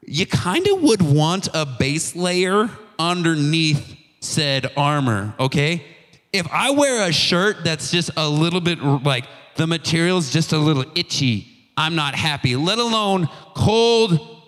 you 0.03 0.27
kind 0.27 0.67
of 0.67 0.83
would 0.83 1.03
want 1.03 1.49
a 1.55 1.65
base 1.65 2.17
layer 2.17 2.69
underneath 2.99 3.97
said 4.21 4.73
armor, 4.77 5.35
okay? 5.39 5.85
If 6.33 6.47
I 6.51 6.71
wear 6.71 7.09
a 7.09 7.13
shirt 7.13 7.65
that's 7.65 7.91
just 7.91 8.11
a 8.17 8.29
little 8.29 8.61
bit 8.61 8.83
like 8.83 9.25
the 9.57 9.67
material's 9.67 10.31
just 10.31 10.53
a 10.53 10.59
little 10.59 10.85
itchy. 10.95 11.49
I'm 11.77 11.95
not 11.95 12.15
happy, 12.15 12.57
let 12.57 12.79
alone 12.79 13.29
cold 13.55 14.45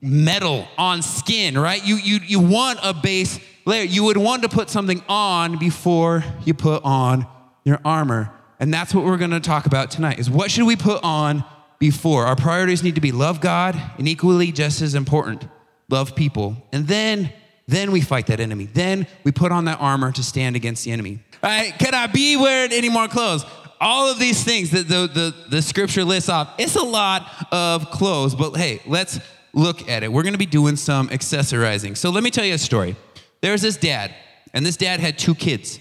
metal 0.00 0.66
on 0.78 1.02
skin, 1.02 1.58
right? 1.58 1.84
You, 1.84 1.96
you, 1.96 2.20
you 2.24 2.40
want 2.40 2.80
a 2.82 2.94
base 2.94 3.38
layer. 3.66 3.84
You 3.84 4.04
would 4.04 4.16
want 4.16 4.42
to 4.42 4.48
put 4.48 4.70
something 4.70 5.02
on 5.08 5.58
before 5.58 6.24
you 6.44 6.54
put 6.54 6.82
on 6.84 7.26
your 7.64 7.80
armor. 7.84 8.32
And 8.58 8.72
that's 8.72 8.94
what 8.94 9.04
we're 9.04 9.18
going 9.18 9.32
to 9.32 9.40
talk 9.40 9.66
about 9.66 9.90
tonight 9.90 10.18
is 10.18 10.30
what 10.30 10.50
should 10.50 10.66
we 10.66 10.76
put 10.76 11.04
on 11.04 11.44
before? 11.78 12.24
Our 12.24 12.36
priorities 12.36 12.82
need 12.82 12.94
to 12.94 13.00
be 13.00 13.12
love 13.12 13.40
God 13.40 13.80
and 13.98 14.08
equally 14.08 14.50
just 14.50 14.80
as 14.80 14.94
important, 14.94 15.46
love 15.90 16.16
people. 16.16 16.56
And 16.72 16.88
then 16.88 17.32
then 17.68 17.90
we 17.90 18.00
fight 18.00 18.26
that 18.28 18.40
enemy. 18.40 18.66
Then 18.66 19.06
we 19.24 19.32
put 19.32 19.52
on 19.52 19.64
that 19.64 19.80
armor 19.80 20.12
to 20.12 20.22
stand 20.22 20.56
against 20.56 20.84
the 20.84 20.92
enemy. 20.92 21.20
All 21.42 21.50
right, 21.50 21.74
can 21.78 21.94
I 21.94 22.06
be 22.06 22.36
wearing 22.36 22.72
any 22.72 22.88
more 22.88 23.08
clothes? 23.08 23.44
all 23.80 24.10
of 24.10 24.18
these 24.18 24.42
things 24.42 24.70
that 24.70 24.88
the, 24.88 25.06
the, 25.06 25.34
the 25.50 25.62
scripture 25.62 26.04
lists 26.04 26.28
off, 26.28 26.54
it's 26.58 26.76
a 26.76 26.82
lot 26.82 27.46
of 27.52 27.90
clothes, 27.90 28.34
but 28.34 28.56
hey, 28.56 28.80
let's 28.86 29.20
look 29.52 29.88
at 29.88 30.02
it. 30.02 30.12
We're 30.12 30.22
gonna 30.22 30.38
be 30.38 30.46
doing 30.46 30.76
some 30.76 31.08
accessorizing. 31.08 31.96
So 31.96 32.10
let 32.10 32.22
me 32.22 32.30
tell 32.30 32.44
you 32.44 32.54
a 32.54 32.58
story. 32.58 32.96
There's 33.40 33.62
this 33.62 33.76
dad, 33.76 34.14
and 34.54 34.64
this 34.64 34.76
dad 34.76 35.00
had 35.00 35.18
two 35.18 35.34
kids. 35.34 35.78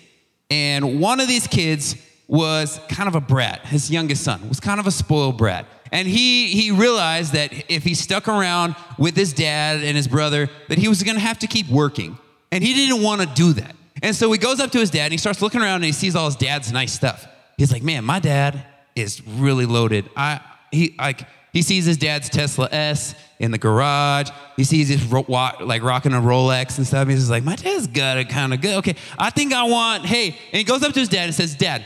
And 0.49 0.99
one 0.99 1.19
of 1.19 1.27
these 1.27 1.47
kids 1.47 1.95
was 2.27 2.79
kind 2.89 3.07
of 3.07 3.15
a 3.15 3.21
brat. 3.21 3.65
His 3.65 3.89
youngest 3.89 4.23
son 4.23 4.47
was 4.49 4.59
kind 4.59 4.79
of 4.79 4.87
a 4.87 4.91
spoiled 4.91 5.37
brat. 5.37 5.65
And 5.91 6.07
he, 6.07 6.47
he 6.47 6.71
realized 6.71 7.33
that 7.33 7.51
if 7.69 7.83
he 7.83 7.93
stuck 7.93 8.27
around 8.27 8.75
with 8.97 9.15
his 9.15 9.33
dad 9.33 9.83
and 9.83 9.95
his 9.95 10.07
brother, 10.07 10.49
that 10.69 10.77
he 10.77 10.87
was 10.87 11.03
gonna 11.03 11.19
have 11.19 11.39
to 11.39 11.47
keep 11.47 11.69
working. 11.69 12.17
And 12.51 12.63
he 12.63 12.73
didn't 12.73 13.03
wanna 13.03 13.25
do 13.25 13.53
that. 13.53 13.75
And 14.01 14.15
so 14.15 14.31
he 14.31 14.37
goes 14.37 14.59
up 14.59 14.71
to 14.71 14.79
his 14.79 14.89
dad 14.89 15.05
and 15.05 15.13
he 15.13 15.17
starts 15.17 15.41
looking 15.41 15.61
around 15.61 15.75
and 15.75 15.85
he 15.85 15.91
sees 15.91 16.15
all 16.15 16.25
his 16.25 16.35
dad's 16.35 16.71
nice 16.71 16.93
stuff 16.93 17.27
he's 17.57 17.71
like, 17.71 17.83
man, 17.83 18.03
my 18.03 18.19
dad 18.19 18.65
is 18.95 19.25
really 19.25 19.65
loaded. 19.65 20.09
I 20.15 20.41
he 20.71 20.95
like 20.97 21.27
he 21.53 21.61
sees 21.61 21.85
his 21.85 21.97
dad's 21.97 22.29
Tesla 22.29 22.67
S 22.71 23.15
in 23.39 23.51
the 23.51 23.57
garage. 23.57 24.29
He 24.57 24.63
sees 24.63 24.89
his 24.89 25.03
ro- 25.05 25.25
like 25.27 25.83
rocking 25.83 26.13
a 26.13 26.21
Rolex 26.21 26.77
and 26.77 26.85
stuff. 26.85 27.07
He's 27.07 27.19
just 27.19 27.31
like, 27.31 27.43
my 27.43 27.55
dad's 27.55 27.87
got 27.87 28.17
it 28.17 28.29
kind 28.29 28.53
of 28.53 28.61
good. 28.61 28.77
Okay, 28.77 28.95
I 29.17 29.29
think 29.29 29.53
I 29.53 29.63
want. 29.63 30.05
Hey, 30.05 30.27
and 30.27 30.57
he 30.57 30.63
goes 30.63 30.83
up 30.83 30.93
to 30.93 30.99
his 30.99 31.09
dad 31.09 31.25
and 31.25 31.33
says, 31.33 31.55
Dad, 31.55 31.85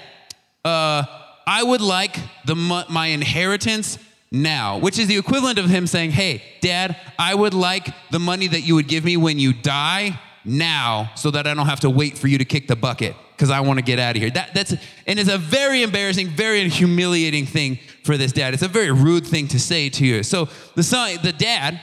uh, 0.65 1.05
I 1.49 1.63
would 1.63 1.81
like 1.81 2.15
the 2.45 2.53
my 2.55 3.07
inheritance 3.07 3.97
now, 4.31 4.77
which 4.77 4.99
is 4.99 5.07
the 5.07 5.17
equivalent 5.17 5.57
of 5.57 5.67
him 5.67 5.87
saying, 5.87 6.11
Hey, 6.11 6.43
Dad, 6.61 6.95
I 7.17 7.33
would 7.33 7.55
like 7.55 7.89
the 8.11 8.19
money 8.19 8.45
that 8.45 8.61
you 8.61 8.75
would 8.75 8.87
give 8.87 9.03
me 9.03 9.17
when 9.17 9.39
you 9.39 9.51
die 9.51 10.19
now, 10.45 11.11
so 11.15 11.31
that 11.31 11.47
I 11.47 11.55
don't 11.55 11.65
have 11.65 11.79
to 11.79 11.89
wait 11.89 12.19
for 12.19 12.27
you 12.27 12.37
to 12.37 12.45
kick 12.45 12.67
the 12.67 12.75
bucket 12.75 13.15
because 13.31 13.49
I 13.49 13.61
want 13.61 13.79
to 13.79 13.83
get 13.83 13.97
out 13.97 14.15
of 14.15 14.21
here. 14.21 14.29
That, 14.29 14.53
that's, 14.53 14.75
and 15.07 15.17
it's 15.17 15.29
a 15.29 15.39
very 15.39 15.81
embarrassing, 15.81 16.27
very 16.27 16.69
humiliating 16.69 17.47
thing 17.47 17.79
for 18.03 18.15
this 18.15 18.31
dad. 18.31 18.53
It's 18.53 18.61
a 18.61 18.67
very 18.67 18.91
rude 18.91 19.25
thing 19.25 19.47
to 19.47 19.59
say 19.59 19.89
to 19.89 20.05
you. 20.05 20.21
So 20.21 20.49
the 20.75 20.83
son, 20.83 21.17
the 21.23 21.33
dad, 21.33 21.81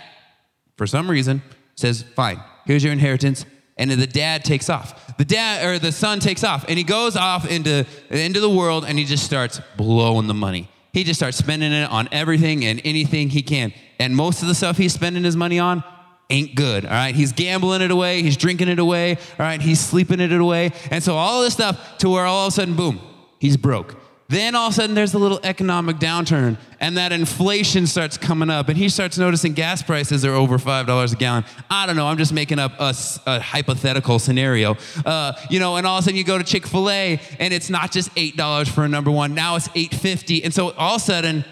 for 0.76 0.86
some 0.86 1.10
reason, 1.10 1.42
says, 1.74 2.04
fine, 2.14 2.40
here's 2.66 2.84
your 2.84 2.92
inheritance. 2.92 3.44
And 3.76 3.90
then 3.90 4.00
the 4.00 4.06
dad 4.06 4.44
takes 4.44 4.70
off. 4.70 5.16
The 5.18 5.24
dad 5.24 5.66
or 5.66 5.78
the 5.78 5.92
son 5.92 6.20
takes 6.20 6.44
off 6.44 6.64
and 6.68 6.78
he 6.78 6.84
goes 6.84 7.16
off 7.16 7.48
into, 7.48 7.84
into 8.10 8.40
the 8.40 8.50
world 8.50 8.84
and 8.86 8.98
he 8.98 9.04
just 9.04 9.24
starts 9.24 9.60
blowing 9.76 10.26
the 10.26 10.34
money. 10.34 10.68
He 10.92 11.04
just 11.04 11.20
starts 11.20 11.36
spending 11.36 11.72
it 11.72 11.90
on 11.90 12.08
everything 12.10 12.64
and 12.64 12.80
anything 12.84 13.28
he 13.28 13.42
can. 13.42 13.74
And 13.98 14.16
most 14.16 14.40
of 14.40 14.48
the 14.48 14.54
stuff 14.54 14.78
he's 14.78 14.94
spending 14.94 15.24
his 15.24 15.36
money 15.36 15.58
on 15.58 15.84
ain't 16.30 16.54
good. 16.54 16.86
All 16.86 16.90
right. 16.90 17.14
He's 17.14 17.32
gambling 17.32 17.82
it 17.82 17.90
away. 17.90 18.22
He's 18.22 18.36
drinking 18.36 18.68
it 18.68 18.78
away. 18.78 19.16
All 19.16 19.46
right. 19.46 19.60
He's 19.60 19.78
sleeping 19.78 20.20
it 20.20 20.32
away. 20.32 20.72
And 20.90 21.02
so 21.02 21.14
all 21.14 21.42
this 21.42 21.52
stuff 21.52 21.98
to 21.98 22.08
where 22.08 22.24
all 22.24 22.46
of 22.46 22.52
a 22.52 22.56
sudden, 22.56 22.76
boom, 22.76 23.00
he's 23.38 23.56
broke. 23.58 23.96
Then 24.28 24.56
all 24.56 24.68
of 24.68 24.72
a 24.72 24.74
sudden 24.74 24.94
there's 24.94 25.14
a 25.14 25.18
little 25.18 25.38
economic 25.44 25.96
downturn 25.98 26.58
and 26.80 26.96
that 26.96 27.12
inflation 27.12 27.86
starts 27.86 28.18
coming 28.18 28.50
up 28.50 28.68
and 28.68 28.76
he 28.76 28.88
starts 28.88 29.18
noticing 29.18 29.52
gas 29.52 29.82
prices 29.82 30.24
are 30.24 30.34
over 30.34 30.58
$5 30.58 31.12
a 31.12 31.16
gallon. 31.16 31.44
I 31.70 31.86
don't 31.86 31.94
know. 31.94 32.08
I'm 32.08 32.18
just 32.18 32.32
making 32.32 32.58
up 32.58 32.72
a, 32.80 32.92
a 33.26 33.40
hypothetical 33.40 34.18
scenario. 34.18 34.76
Uh, 35.04 35.32
you 35.48 35.60
know, 35.60 35.76
and 35.76 35.86
all 35.86 35.98
of 35.98 36.02
a 36.02 36.04
sudden 36.06 36.16
you 36.16 36.24
go 36.24 36.38
to 36.38 36.44
Chick-fil-A 36.44 37.20
and 37.38 37.54
it's 37.54 37.70
not 37.70 37.92
just 37.92 38.12
$8 38.16 38.68
for 38.68 38.84
a 38.84 38.88
number 38.88 39.12
one. 39.12 39.34
Now 39.34 39.54
it's 39.54 39.68
850. 39.68 40.42
And 40.42 40.52
so 40.52 40.72
all 40.72 40.96
of 40.96 41.02
a 41.02 41.04
sudden, 41.04 41.44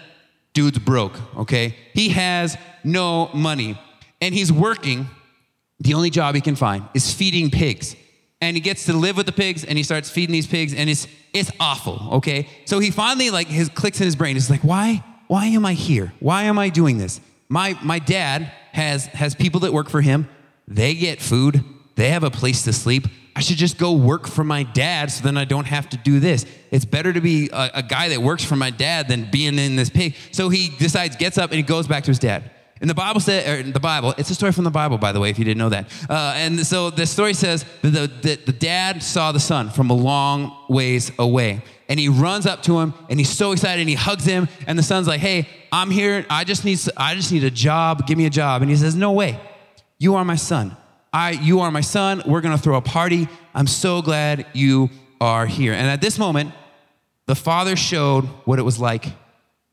dude's 0.53 0.79
broke. 0.79 1.13
Okay. 1.37 1.75
He 1.93 2.09
has 2.09 2.57
no 2.83 3.29
money 3.33 3.79
and 4.19 4.33
he's 4.35 4.51
working. 4.51 5.07
The 5.79 5.93
only 5.93 6.09
job 6.09 6.35
he 6.35 6.41
can 6.41 6.55
find 6.55 6.85
is 6.93 7.13
feeding 7.13 7.51
pigs. 7.51 7.95
And 8.41 8.55
he 8.55 8.61
gets 8.61 8.85
to 8.85 8.93
live 8.93 9.17
with 9.17 9.25
the 9.25 9.31
pigs 9.31 9.63
and 9.63 9.77
he 9.77 9.83
starts 9.83 10.09
feeding 10.09 10.33
these 10.33 10.47
pigs 10.47 10.73
and 10.73 10.89
it's 10.89 11.07
it's 11.33 11.51
awful, 11.59 12.09
okay? 12.13 12.47
So 12.65 12.79
he 12.79 12.91
finally 12.91 13.29
like 13.29 13.47
his 13.47 13.69
clicks 13.69 13.99
in 13.99 14.05
his 14.05 14.15
brain. 14.15 14.35
He's 14.35 14.49
like, 14.49 14.61
why? 14.61 15.03
Why 15.27 15.47
am 15.47 15.65
I 15.65 15.73
here? 15.73 16.13
Why 16.19 16.43
am 16.43 16.59
I 16.59 16.69
doing 16.69 16.97
this? 16.97 17.21
My 17.49 17.77
my 17.81 17.99
dad 17.99 18.51
has 18.71 19.05
has 19.07 19.35
people 19.35 19.61
that 19.61 19.73
work 19.73 19.89
for 19.89 20.01
him. 20.01 20.27
They 20.67 20.95
get 20.95 21.21
food, 21.21 21.63
they 21.95 22.09
have 22.09 22.23
a 22.23 22.31
place 22.31 22.63
to 22.63 22.73
sleep. 22.73 23.07
I 23.35 23.41
should 23.41 23.57
just 23.57 23.77
go 23.77 23.93
work 23.93 24.27
for 24.27 24.45
my 24.45 24.63
dad 24.63 25.11
so 25.11 25.23
then 25.23 25.35
I 25.37 25.43
don't 25.43 25.65
have 25.65 25.89
to 25.89 25.97
do 25.97 26.21
this. 26.21 26.45
It's 26.71 26.85
better 26.85 27.11
to 27.11 27.19
be 27.19 27.49
a, 27.51 27.71
a 27.75 27.83
guy 27.83 28.09
that 28.09 28.21
works 28.21 28.45
for 28.45 28.55
my 28.55 28.69
dad 28.69 29.09
than 29.09 29.29
being 29.29 29.59
in 29.59 29.75
this 29.75 29.89
pig. 29.89 30.15
So 30.31 30.47
he 30.47 30.69
decides, 30.69 31.17
gets 31.17 31.37
up, 31.37 31.51
and 31.51 31.57
he 31.57 31.63
goes 31.63 31.85
back 31.85 32.05
to 32.05 32.11
his 32.11 32.19
dad. 32.19 32.49
And 32.85 32.89
the 32.91 32.93
Bible 32.93 33.19
said, 33.19 33.49
or 33.49 33.71
the 33.71 33.79
Bible, 33.79 34.13
it's 34.15 34.29
a 34.29 34.35
story 34.35 34.51
from 34.51 34.63
the 34.63 34.69
Bible, 34.69 34.99
by 34.99 35.11
the 35.11 35.19
way, 35.19 35.31
if 35.31 35.39
you 35.39 35.43
didn't 35.43 35.57
know 35.57 35.69
that. 35.69 35.91
Uh, 36.07 36.33
and 36.35 36.63
so 36.67 36.91
the 36.91 37.07
story 37.07 37.33
says 37.33 37.65
that 37.81 37.89
the, 37.89 38.05
the, 38.21 38.35
the 38.45 38.51
dad 38.51 39.01
saw 39.01 39.31
the 39.31 39.39
son 39.39 39.71
from 39.71 39.89
a 39.89 39.95
long 39.95 40.55
ways 40.69 41.11
away. 41.17 41.63
And 41.89 41.99
he 41.99 42.09
runs 42.09 42.45
up 42.45 42.61
to 42.61 42.79
him 42.79 42.93
and 43.09 43.19
he's 43.19 43.31
so 43.31 43.53
excited 43.53 43.79
and 43.79 43.89
he 43.89 43.95
hugs 43.95 44.23
him. 44.23 44.47
And 44.67 44.77
the 44.77 44.83
son's 44.83 45.07
like, 45.07 45.19
hey, 45.19 45.49
I'm 45.71 45.89
here. 45.89 46.27
I 46.29 46.43
just 46.43 46.63
need, 46.63 46.79
I 46.95 47.15
just 47.15 47.31
need 47.31 47.43
a 47.43 47.49
job. 47.49 48.05
Give 48.05 48.19
me 48.19 48.27
a 48.27 48.29
job. 48.29 48.61
And 48.61 48.69
he 48.69 48.77
says, 48.77 48.95
no 48.95 49.13
way. 49.13 49.39
You 49.97 50.13
are 50.13 50.23
my 50.23 50.35
son. 50.35 50.77
I, 51.11 51.31
you 51.31 51.61
are 51.61 51.71
my 51.71 51.81
son. 51.81 52.21
We're 52.23 52.41
going 52.41 52.55
to 52.55 52.61
throw 52.61 52.75
a 52.77 52.81
party. 52.81 53.27
I'm 53.55 53.65
so 53.65 54.03
glad 54.03 54.45
you 54.53 54.91
are 55.19 55.47
here. 55.47 55.73
And 55.73 55.87
at 55.87 56.01
this 56.01 56.19
moment, 56.19 56.51
the 57.25 57.33
father 57.33 57.75
showed 57.75 58.25
what 58.45 58.59
it 58.59 58.61
was 58.61 58.79
like 58.79 59.07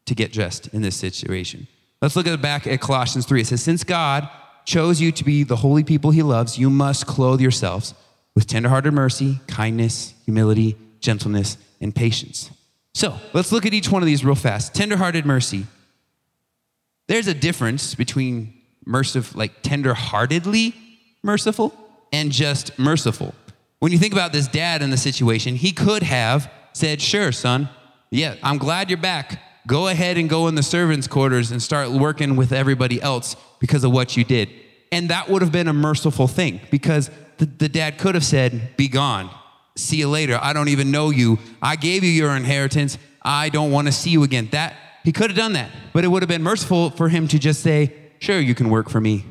to 0.07 0.15
get 0.15 0.33
dressed 0.33 0.69
in 0.69 0.81
this 0.81 0.97
situation. 0.97 1.69
Let's 2.03 2.17
look 2.17 2.27
at 2.27 2.43
back 2.43 2.67
at 2.67 2.81
Colossians 2.81 3.27
3. 3.27 3.43
It 3.43 3.47
says, 3.47 3.63
Since 3.63 3.85
God 3.85 4.29
chose 4.65 5.01
you 5.01 5.13
to 5.13 5.25
be 5.25 5.45
the 5.45 5.57
holy 5.57 5.85
people 5.85 6.11
he 6.11 6.23
loves, 6.23 6.59
you 6.59 6.69
must 6.69 7.07
clothe 7.07 7.41
yourselves 7.41 7.95
with 8.35 8.49
tenderhearted 8.49 8.93
mercy, 8.93 9.41
kindness, 9.47 10.13
humility, 10.25 10.77
gentleness, 11.01 11.57
and 11.81 11.95
patience. 11.95 12.51
So 12.93 13.17
let's 13.33 13.53
look 13.53 13.67
at 13.67 13.73
each 13.73 13.89
one 13.89 14.03
of 14.03 14.07
these 14.07 14.25
real 14.25 14.35
fast. 14.35 14.75
Tenderhearted 14.75 15.25
mercy. 15.25 15.67
There's 17.07 17.29
a 17.29 17.35
difference 17.35 17.95
between 17.95 18.53
merciful, 18.85 19.39
like 19.39 19.63
tenderheartedly 19.63 20.75
merciful, 21.23 21.73
and 22.13 22.33
just 22.33 22.77
merciful. 22.79 23.33
When 23.79 23.93
you 23.93 23.99
think 23.99 24.13
about 24.13 24.33
this 24.33 24.49
dad 24.49 24.83
in 24.83 24.91
the 24.91 24.97
situation, 24.97 25.55
he 25.55 25.71
could 25.73 26.03
have 26.03 26.51
said, 26.73 27.01
Sure, 27.01 27.31
son, 27.31 27.69
yeah, 28.11 28.35
I'm 28.43 28.59
glad 28.59 28.91
you're 28.91 28.99
back. 28.99 29.41
Go 29.67 29.89
ahead 29.89 30.19
and 30.19 30.29
go 30.29 30.49
in 30.49 30.55
the 30.55 30.63
servants' 30.63 31.07
quarters 31.07 31.51
and 31.51 31.63
start 31.63 31.91
working 31.91 32.37
with 32.37 32.53
everybody 32.53 33.01
else 33.01 33.37
because 33.61 33.85
of 33.85 33.93
what 33.93 34.17
you 34.17 34.25
did. 34.25 34.51
And 34.91 35.09
that 35.11 35.29
would 35.29 35.41
have 35.43 35.53
been 35.53 35.69
a 35.69 35.73
merciful 35.73 36.27
thing 36.27 36.61
because 36.71 37.11
the, 37.39 37.47
the 37.47 37.69
dad 37.69 37.99
could 37.99 38.15
have 38.15 38.25
said, 38.25 38.77
Be 38.77 38.89
gone. 38.89 39.31
See 39.77 39.97
you 39.97 40.09
later. 40.09 40.39
I 40.43 40.53
don't 40.53 40.69
even 40.69 40.91
know 40.91 41.11
you. 41.11 41.39
I 41.63 41.77
gave 41.77 42.05
you 42.05 42.11
your 42.11 42.37
inheritance. 42.37 42.99
I 43.23 43.49
don't 43.49 43.71
want 43.71 43.87
to 43.87 43.93
see 43.93 44.11
you 44.11 44.23
again. 44.23 44.49
That 44.53 44.75
he 45.05 45.13
could 45.13 45.31
have 45.31 45.37
done 45.37 45.55
that, 45.55 45.71
but 45.93 46.05
it 46.05 46.09
would 46.09 46.23
have 46.23 46.29
been 46.29 46.43
merciful 46.43 46.91
for 46.91 47.09
him 47.09 47.29
to 47.29 47.39
just 47.39 47.63
say, 47.63 47.95
Sure, 48.19 48.39
you 48.39 48.55
can 48.55 48.69
work 48.69 48.89
for 48.89 49.01
me. 49.01 49.25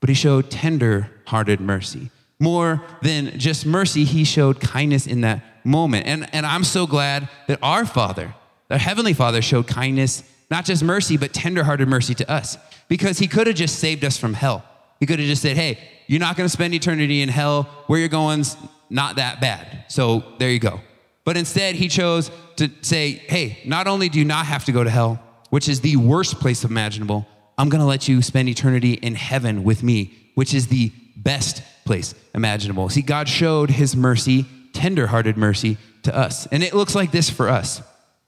But 0.00 0.08
he 0.08 0.14
showed 0.14 0.50
tender 0.50 1.10
hearted 1.26 1.60
mercy. 1.60 2.10
More 2.40 2.82
than 3.02 3.38
just 3.38 3.64
mercy, 3.64 4.04
he 4.04 4.24
showed 4.24 4.60
kindness 4.60 5.06
in 5.06 5.20
that 5.22 5.42
moment. 5.64 6.06
And, 6.06 6.28
and 6.34 6.44
I'm 6.44 6.64
so 6.64 6.86
glad 6.86 7.28
that 7.46 7.58
our 7.62 7.86
Father, 7.86 8.34
our 8.70 8.78
Heavenly 8.78 9.12
Father, 9.12 9.42
showed 9.42 9.66
kindness, 9.66 10.22
not 10.50 10.64
just 10.64 10.82
mercy, 10.82 11.16
but 11.16 11.32
tender 11.32 11.64
hearted 11.64 11.88
mercy 11.88 12.14
to 12.14 12.30
us. 12.30 12.56
Because 12.88 13.18
he 13.18 13.28
could 13.28 13.46
have 13.46 13.56
just 13.56 13.78
saved 13.78 14.04
us 14.04 14.16
from 14.16 14.34
hell. 14.34 14.64
He 15.00 15.06
could 15.06 15.18
have 15.18 15.28
just 15.28 15.42
said, 15.42 15.56
Hey, 15.56 15.78
you're 16.06 16.20
not 16.20 16.36
going 16.36 16.46
to 16.46 16.52
spend 16.52 16.74
eternity 16.74 17.22
in 17.22 17.28
hell. 17.28 17.64
Where 17.86 17.98
you're 17.98 18.08
going's 18.08 18.56
not 18.90 19.16
that 19.16 19.40
bad. 19.40 19.84
So 19.88 20.22
there 20.38 20.50
you 20.50 20.58
go. 20.58 20.80
But 21.24 21.36
instead, 21.36 21.74
he 21.74 21.88
chose 21.88 22.30
to 22.56 22.70
say, 22.82 23.12
Hey, 23.12 23.58
not 23.64 23.86
only 23.86 24.08
do 24.08 24.18
you 24.18 24.24
not 24.24 24.46
have 24.46 24.64
to 24.66 24.72
go 24.72 24.84
to 24.84 24.90
hell, 24.90 25.20
which 25.50 25.68
is 25.68 25.80
the 25.80 25.96
worst 25.96 26.40
place 26.40 26.64
imaginable, 26.64 27.26
I'm 27.56 27.68
going 27.68 27.80
to 27.80 27.86
let 27.86 28.08
you 28.08 28.20
spend 28.22 28.48
eternity 28.48 28.94
in 28.94 29.14
heaven 29.14 29.64
with 29.64 29.82
me, 29.82 30.14
which 30.34 30.52
is 30.52 30.66
the 30.66 30.92
best 31.16 31.62
place 31.84 32.14
imaginable. 32.34 32.88
See, 32.88 33.02
God 33.02 33.28
showed 33.28 33.70
his 33.70 33.94
mercy, 33.94 34.46
tender-hearted 34.72 35.36
mercy 35.36 35.78
to 36.02 36.14
us. 36.14 36.46
And 36.46 36.62
it 36.62 36.74
looks 36.74 36.94
like 36.94 37.12
this 37.12 37.30
for 37.30 37.48
us. 37.48 37.82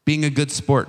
Being 0.06 0.24
a 0.24 0.30
good 0.30 0.50
sport. 0.50 0.88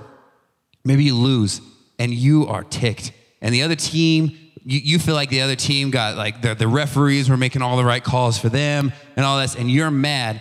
Maybe 0.84 1.04
you 1.04 1.14
lose 1.14 1.60
and 1.98 2.14
you 2.14 2.46
are 2.46 2.64
ticked. 2.64 3.12
And 3.42 3.54
the 3.54 3.62
other 3.62 3.74
team, 3.74 4.36
you, 4.64 4.80
you 4.80 4.98
feel 4.98 5.14
like 5.14 5.28
the 5.28 5.42
other 5.42 5.56
team 5.56 5.90
got 5.90 6.16
like 6.16 6.40
the, 6.40 6.54
the 6.54 6.66
referees 6.66 7.28
were 7.28 7.36
making 7.36 7.60
all 7.60 7.76
the 7.76 7.84
right 7.84 8.02
calls 8.02 8.38
for 8.38 8.48
them 8.48 8.92
and 9.16 9.24
all 9.24 9.38
this, 9.38 9.54
and 9.54 9.70
you're 9.70 9.90
mad. 9.90 10.40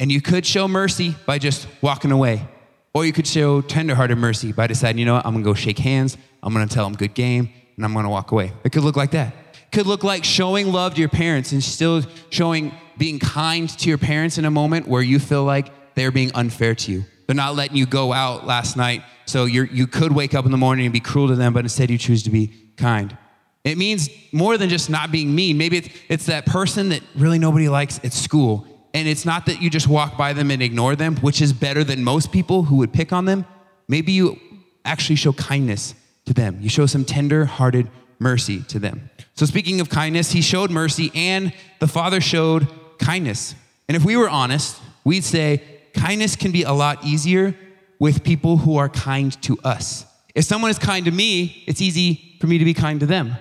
And 0.00 0.12
you 0.12 0.20
could 0.20 0.46
show 0.46 0.68
mercy 0.68 1.16
by 1.26 1.38
just 1.38 1.66
walking 1.80 2.12
away. 2.12 2.46
Or 2.94 3.04
you 3.04 3.12
could 3.12 3.26
show 3.26 3.60
tenderhearted 3.60 4.16
mercy 4.18 4.52
by 4.52 4.66
deciding, 4.66 4.98
you 4.98 5.04
know 5.04 5.14
what, 5.14 5.26
I'm 5.26 5.32
gonna 5.32 5.44
go 5.44 5.54
shake 5.54 5.78
hands, 5.78 6.16
I'm 6.42 6.52
gonna 6.52 6.66
tell 6.66 6.84
them 6.84 6.94
good 6.94 7.14
game, 7.14 7.50
and 7.76 7.84
I'm 7.84 7.94
gonna 7.94 8.10
walk 8.10 8.32
away. 8.32 8.52
It 8.64 8.72
could 8.72 8.84
look 8.84 8.96
like 8.96 9.10
that. 9.12 9.34
It 9.54 9.72
could 9.72 9.86
look 9.86 10.04
like 10.04 10.24
showing 10.24 10.72
love 10.72 10.94
to 10.94 11.00
your 11.00 11.08
parents 11.08 11.52
and 11.52 11.62
still 11.62 12.02
showing 12.30 12.74
being 12.96 13.18
kind 13.18 13.68
to 13.68 13.88
your 13.88 13.98
parents 13.98 14.38
in 14.38 14.44
a 14.44 14.50
moment 14.50 14.88
where 14.88 15.02
you 15.02 15.18
feel 15.18 15.44
like 15.44 15.94
they're 15.94 16.10
being 16.10 16.32
unfair 16.34 16.74
to 16.74 16.92
you. 16.92 17.04
They're 17.28 17.36
not 17.36 17.54
letting 17.54 17.76
you 17.76 17.86
go 17.86 18.12
out 18.12 18.44
last 18.44 18.76
night, 18.76 19.04
so 19.24 19.44
you 19.44 19.64
you 19.64 19.86
could 19.86 20.10
wake 20.10 20.34
up 20.34 20.44
in 20.44 20.50
the 20.50 20.58
morning 20.58 20.86
and 20.86 20.92
be 20.92 20.98
cruel 20.98 21.28
to 21.28 21.36
them, 21.36 21.52
but 21.52 21.64
instead 21.64 21.90
you 21.90 21.98
choose 21.98 22.24
to 22.24 22.30
be 22.30 22.48
kind. 22.76 23.16
It 23.62 23.78
means 23.78 24.08
more 24.32 24.58
than 24.58 24.68
just 24.68 24.90
not 24.90 25.12
being 25.12 25.34
mean. 25.34 25.58
Maybe 25.58 25.76
it's, 25.76 25.88
it's 26.08 26.26
that 26.26 26.46
person 26.46 26.88
that 26.88 27.02
really 27.14 27.38
nobody 27.38 27.68
likes 27.68 28.00
at 28.02 28.12
school 28.12 28.66
and 28.94 29.06
it's 29.06 29.24
not 29.24 29.46
that 29.46 29.60
you 29.60 29.70
just 29.70 29.86
walk 29.86 30.16
by 30.16 30.32
them 30.32 30.50
and 30.50 30.62
ignore 30.62 30.96
them, 30.96 31.16
which 31.16 31.42
is 31.42 31.52
better 31.52 31.84
than 31.84 32.02
most 32.02 32.32
people 32.32 32.64
who 32.64 32.76
would 32.76 32.92
pick 32.92 33.12
on 33.12 33.26
them. 33.26 33.44
Maybe 33.86 34.12
you 34.12 34.38
actually 34.84 35.16
show 35.16 35.32
kindness 35.32 35.94
to 36.24 36.34
them. 36.34 36.58
You 36.60 36.68
show 36.68 36.86
some 36.86 37.04
tender 37.04 37.44
hearted 37.44 37.88
mercy 38.18 38.62
to 38.64 38.78
them. 38.78 39.10
So, 39.34 39.46
speaking 39.46 39.80
of 39.80 39.88
kindness, 39.88 40.32
he 40.32 40.40
showed 40.40 40.70
mercy 40.70 41.12
and 41.14 41.52
the 41.78 41.86
Father 41.86 42.20
showed 42.20 42.66
kindness. 42.98 43.54
And 43.88 43.96
if 43.96 44.04
we 44.04 44.16
were 44.16 44.28
honest, 44.28 44.80
we'd 45.04 45.24
say 45.24 45.62
kindness 45.98 46.36
can 46.36 46.52
be 46.52 46.62
a 46.62 46.72
lot 46.72 47.04
easier 47.04 47.54
with 47.98 48.22
people 48.22 48.58
who 48.58 48.76
are 48.76 48.88
kind 48.88 49.40
to 49.42 49.58
us. 49.64 50.06
If 50.34 50.44
someone 50.44 50.70
is 50.70 50.78
kind 50.78 51.04
to 51.06 51.10
me, 51.10 51.64
it's 51.66 51.80
easy 51.80 52.36
for 52.40 52.46
me 52.46 52.58
to 52.58 52.64
be 52.64 52.74
kind 52.74 53.00
to 53.00 53.06
them. 53.06 53.36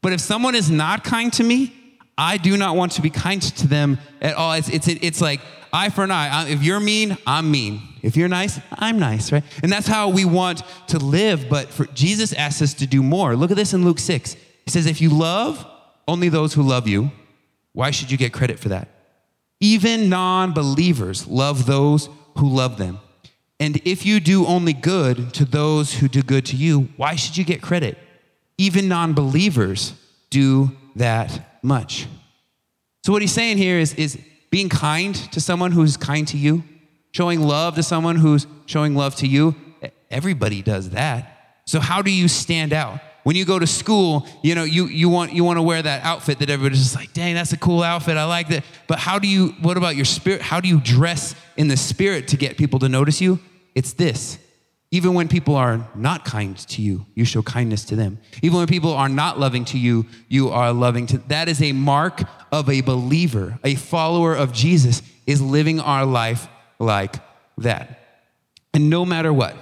But 0.00 0.12
if 0.12 0.20
someone 0.20 0.54
is 0.54 0.70
not 0.70 1.02
kind 1.02 1.32
to 1.34 1.42
me, 1.42 1.74
I 2.16 2.36
do 2.36 2.56
not 2.56 2.76
want 2.76 2.92
to 2.92 3.02
be 3.02 3.10
kind 3.10 3.42
to 3.42 3.66
them 3.66 3.98
at 4.22 4.34
all. 4.34 4.52
It's, 4.52 4.68
it's, 4.68 4.88
it's 4.88 5.20
like 5.20 5.40
eye 5.72 5.90
for 5.90 6.04
an 6.04 6.10
eye. 6.10 6.48
If 6.48 6.62
you're 6.62 6.80
mean, 6.80 7.18
I'm 7.26 7.50
mean. 7.50 7.82
If 8.02 8.16
you're 8.16 8.28
nice, 8.28 8.60
I'm 8.72 8.98
nice, 8.98 9.32
right? 9.32 9.42
And 9.62 9.72
that's 9.72 9.88
how 9.88 10.08
we 10.10 10.24
want 10.24 10.62
to 10.88 10.98
live. 10.98 11.48
But 11.50 11.68
for, 11.70 11.86
Jesus 11.86 12.32
asks 12.32 12.62
us 12.62 12.74
to 12.74 12.86
do 12.86 13.02
more. 13.02 13.34
Look 13.34 13.50
at 13.50 13.56
this 13.56 13.74
in 13.74 13.84
Luke 13.84 13.98
6. 13.98 14.34
He 14.64 14.70
says, 14.70 14.86
If 14.86 15.00
you 15.00 15.10
love 15.10 15.66
only 16.06 16.28
those 16.28 16.54
who 16.54 16.62
love 16.62 16.86
you, 16.86 17.10
why 17.72 17.90
should 17.90 18.10
you 18.10 18.16
get 18.16 18.32
credit 18.32 18.58
for 18.58 18.68
that? 18.68 18.88
Even 19.60 20.08
non 20.08 20.52
believers 20.52 21.26
love 21.26 21.66
those 21.66 22.08
who 22.36 22.48
love 22.48 22.76
them. 22.76 22.98
And 23.58 23.80
if 23.84 24.04
you 24.04 24.20
do 24.20 24.46
only 24.46 24.74
good 24.74 25.32
to 25.34 25.44
those 25.44 25.94
who 25.94 26.08
do 26.08 26.22
good 26.22 26.44
to 26.46 26.56
you, 26.56 26.88
why 26.96 27.14
should 27.16 27.36
you 27.36 27.44
get 27.44 27.62
credit? 27.62 27.96
Even 28.58 28.88
non 28.88 29.14
believers 29.14 29.94
do 30.30 30.72
that 30.96 31.58
much. 31.62 32.06
So, 33.04 33.12
what 33.12 33.22
he's 33.22 33.32
saying 33.32 33.58
here 33.58 33.78
is, 33.78 33.94
is 33.94 34.18
being 34.50 34.68
kind 34.68 35.14
to 35.32 35.40
someone 35.40 35.72
who's 35.72 35.96
kind 35.96 36.26
to 36.28 36.36
you, 36.36 36.64
showing 37.12 37.40
love 37.40 37.76
to 37.76 37.82
someone 37.82 38.16
who's 38.16 38.46
showing 38.66 38.94
love 38.94 39.14
to 39.16 39.26
you. 39.26 39.54
Everybody 40.10 40.62
does 40.62 40.90
that. 40.90 41.60
So, 41.66 41.80
how 41.80 42.02
do 42.02 42.10
you 42.10 42.28
stand 42.28 42.72
out? 42.72 43.00
When 43.26 43.34
you 43.34 43.44
go 43.44 43.58
to 43.58 43.66
school, 43.66 44.24
you 44.40 44.54
know, 44.54 44.62
you, 44.62 44.86
you, 44.86 45.08
want, 45.08 45.32
you 45.32 45.42
want 45.42 45.56
to 45.56 45.62
wear 45.62 45.82
that 45.82 46.04
outfit 46.04 46.38
that 46.38 46.48
everybody's 46.48 46.78
just 46.78 46.94
like, 46.94 47.12
dang, 47.12 47.34
that's 47.34 47.52
a 47.52 47.56
cool 47.56 47.82
outfit. 47.82 48.16
I 48.16 48.24
like 48.24 48.46
that. 48.50 48.62
But 48.86 49.00
how 49.00 49.18
do 49.18 49.26
you, 49.26 49.48
what 49.62 49.76
about 49.76 49.96
your 49.96 50.04
spirit? 50.04 50.40
How 50.40 50.60
do 50.60 50.68
you 50.68 50.78
dress 50.78 51.34
in 51.56 51.66
the 51.66 51.76
spirit 51.76 52.28
to 52.28 52.36
get 52.36 52.56
people 52.56 52.78
to 52.78 52.88
notice 52.88 53.20
you? 53.20 53.40
It's 53.74 53.94
this 53.94 54.38
even 54.92 55.12
when 55.14 55.26
people 55.26 55.56
are 55.56 55.90
not 55.96 56.24
kind 56.24 56.56
to 56.68 56.80
you, 56.80 57.04
you 57.16 57.24
show 57.24 57.42
kindness 57.42 57.84
to 57.86 57.96
them. 57.96 58.20
Even 58.42 58.58
when 58.58 58.68
people 58.68 58.92
are 58.92 59.08
not 59.08 59.40
loving 59.40 59.64
to 59.64 59.78
you, 59.78 60.06
you 60.28 60.50
are 60.50 60.72
loving 60.72 61.08
to 61.08 61.18
That 61.18 61.48
is 61.48 61.60
a 61.60 61.72
mark 61.72 62.22
of 62.52 62.70
a 62.70 62.80
believer, 62.80 63.58
a 63.64 63.74
follower 63.74 64.36
of 64.36 64.52
Jesus 64.52 65.02
is 65.26 65.42
living 65.42 65.80
our 65.80 66.06
life 66.06 66.46
like 66.78 67.16
that. 67.58 68.28
And 68.72 68.88
no 68.88 69.04
matter 69.04 69.32
what, 69.32 69.56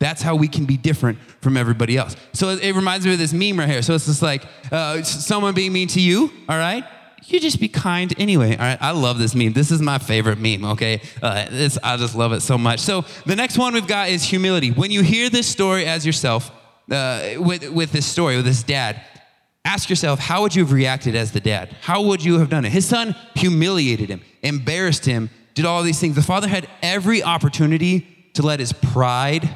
that's 0.00 0.22
how 0.22 0.34
we 0.34 0.48
can 0.48 0.64
be 0.64 0.76
different 0.76 1.18
from 1.40 1.56
everybody 1.56 1.96
else. 1.96 2.16
So 2.32 2.48
it 2.48 2.74
reminds 2.74 3.06
me 3.06 3.12
of 3.12 3.18
this 3.18 3.32
meme 3.32 3.58
right 3.58 3.68
here. 3.68 3.82
So 3.82 3.94
it's 3.94 4.06
just 4.06 4.22
like 4.22 4.44
uh, 4.72 5.02
someone 5.02 5.54
being 5.54 5.72
mean 5.72 5.88
to 5.88 6.00
you, 6.00 6.32
all 6.48 6.58
right? 6.58 6.84
you 7.32 7.40
just 7.40 7.60
be 7.60 7.68
kind 7.68 8.12
anyway. 8.18 8.52
All 8.52 8.64
right, 8.64 8.78
I 8.80 8.90
love 8.90 9.18
this 9.18 9.34
meme. 9.34 9.52
This 9.52 9.70
is 9.70 9.80
my 9.80 9.98
favorite 9.98 10.38
meme. 10.38 10.64
Okay, 10.72 11.00
uh, 11.22 11.46
this, 11.50 11.78
I 11.82 11.96
just 11.96 12.14
love 12.14 12.32
it 12.32 12.40
so 12.40 12.58
much. 12.58 12.80
So 12.80 13.04
the 13.26 13.36
next 13.36 13.58
one 13.58 13.74
we've 13.74 13.86
got 13.86 14.08
is 14.08 14.24
humility. 14.24 14.70
When 14.70 14.90
you 14.90 15.02
hear 15.02 15.30
this 15.30 15.46
story 15.46 15.86
as 15.86 16.04
yourself, 16.04 16.50
uh, 16.90 17.34
with 17.38 17.68
with 17.70 17.92
this 17.92 18.06
story 18.06 18.36
with 18.36 18.44
this 18.44 18.62
dad, 18.62 19.00
ask 19.64 19.88
yourself, 19.88 20.18
how 20.18 20.42
would 20.42 20.54
you 20.54 20.64
have 20.64 20.72
reacted 20.72 21.14
as 21.14 21.32
the 21.32 21.40
dad? 21.40 21.76
How 21.82 22.02
would 22.02 22.24
you 22.24 22.38
have 22.38 22.48
done 22.48 22.64
it? 22.64 22.72
His 22.72 22.86
son 22.86 23.14
humiliated 23.34 24.08
him, 24.08 24.22
embarrassed 24.42 25.04
him, 25.04 25.30
did 25.54 25.64
all 25.64 25.82
these 25.82 26.00
things. 26.00 26.16
The 26.16 26.22
father 26.22 26.48
had 26.48 26.68
every 26.82 27.22
opportunity 27.22 28.06
to 28.34 28.42
let 28.42 28.60
his 28.60 28.72
pride 28.72 29.48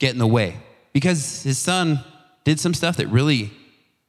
get 0.00 0.12
in 0.12 0.18
the 0.18 0.26
way 0.26 0.56
because 0.92 1.44
his 1.44 1.58
son 1.58 2.00
did 2.44 2.58
some 2.58 2.74
stuff 2.74 2.96
that 2.96 3.06
really 3.08 3.52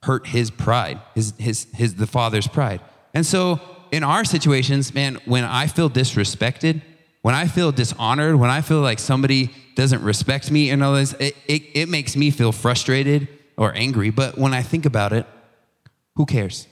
hurt 0.04 0.26
his 0.26 0.50
pride, 0.50 1.00
his, 1.14 1.34
his, 1.38 1.68
his, 1.76 1.96
the 1.96 2.08
father's 2.08 2.48
pride. 2.48 2.82
And 3.14 3.24
so 3.26 3.60
in 3.92 4.04
our 4.04 4.26
situations, 4.26 4.94
man, 4.96 5.20
when 5.26 5.44
I 5.44 5.68
feel 5.68 5.90
disrespected, 5.90 6.82
when 7.22 7.36
I 7.36 7.46
feel 7.46 7.72
dishonored, 7.72 8.36
when 8.36 8.50
I 8.50 8.62
feel 8.62 8.82
like 8.82 8.98
somebody 8.98 9.52
doesn't 9.76 10.02
respect 10.02 10.50
me 10.50 10.72
and 10.72 10.84
all 10.84 10.96
this, 10.96 11.14
it, 11.20 11.36
it, 11.48 11.64
it 11.76 11.90
makes 11.90 12.16
me 12.16 12.32
feel 12.32 12.52
frustrated 12.52 13.28
or 13.58 13.76
angry. 13.76 14.10
But 14.10 14.38
when 14.40 14.56
I 14.56 14.64
think 14.64 14.88
about 14.88 15.14
it, 15.14 15.28
who 16.16 16.26
cares? 16.26 16.68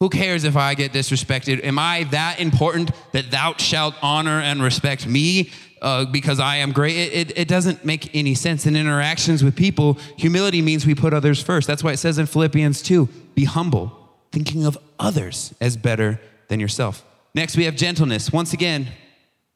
Who 0.00 0.10
cares 0.10 0.44
if 0.44 0.56
I 0.56 0.74
get 0.74 0.92
disrespected? 0.92 1.64
Am 1.64 1.78
I 1.78 2.04
that 2.10 2.40
important 2.40 2.90
that 3.12 3.30
thou 3.30 3.54
shalt 3.56 3.94
honor 4.02 4.40
and 4.40 4.62
respect 4.62 5.06
me 5.06 5.50
uh, 5.82 6.04
because 6.06 6.40
I 6.40 6.56
am 6.56 6.72
great? 6.72 6.96
It, 6.96 7.12
it, 7.12 7.38
it, 7.38 7.48
doesn't 7.48 7.84
make 7.84 8.14
any 8.14 8.34
sense. 8.34 8.66
In 8.66 8.76
interactions 8.76 9.42
with 9.42 9.56
people, 9.56 9.98
humility 10.16 10.62
means 10.62 10.86
we 10.86 10.94
put 10.94 11.12
others 11.12 11.42
first. 11.42 11.66
That's 11.66 11.82
why 11.82 11.92
it 11.92 11.96
says 11.98 12.18
in 12.18 12.26
Philippians 12.26 12.82
2 12.82 13.06
be 13.34 13.44
humble 13.44 13.98
thinking 14.30 14.64
of 14.64 14.78
others 14.98 15.52
as 15.60 15.76
better 15.76 16.20
than 16.48 16.60
yourself. 16.60 17.04
Next, 17.34 17.56
we 17.56 17.64
have 17.64 17.76
gentleness. 17.76 18.32
Once 18.32 18.52
again, 18.52 18.88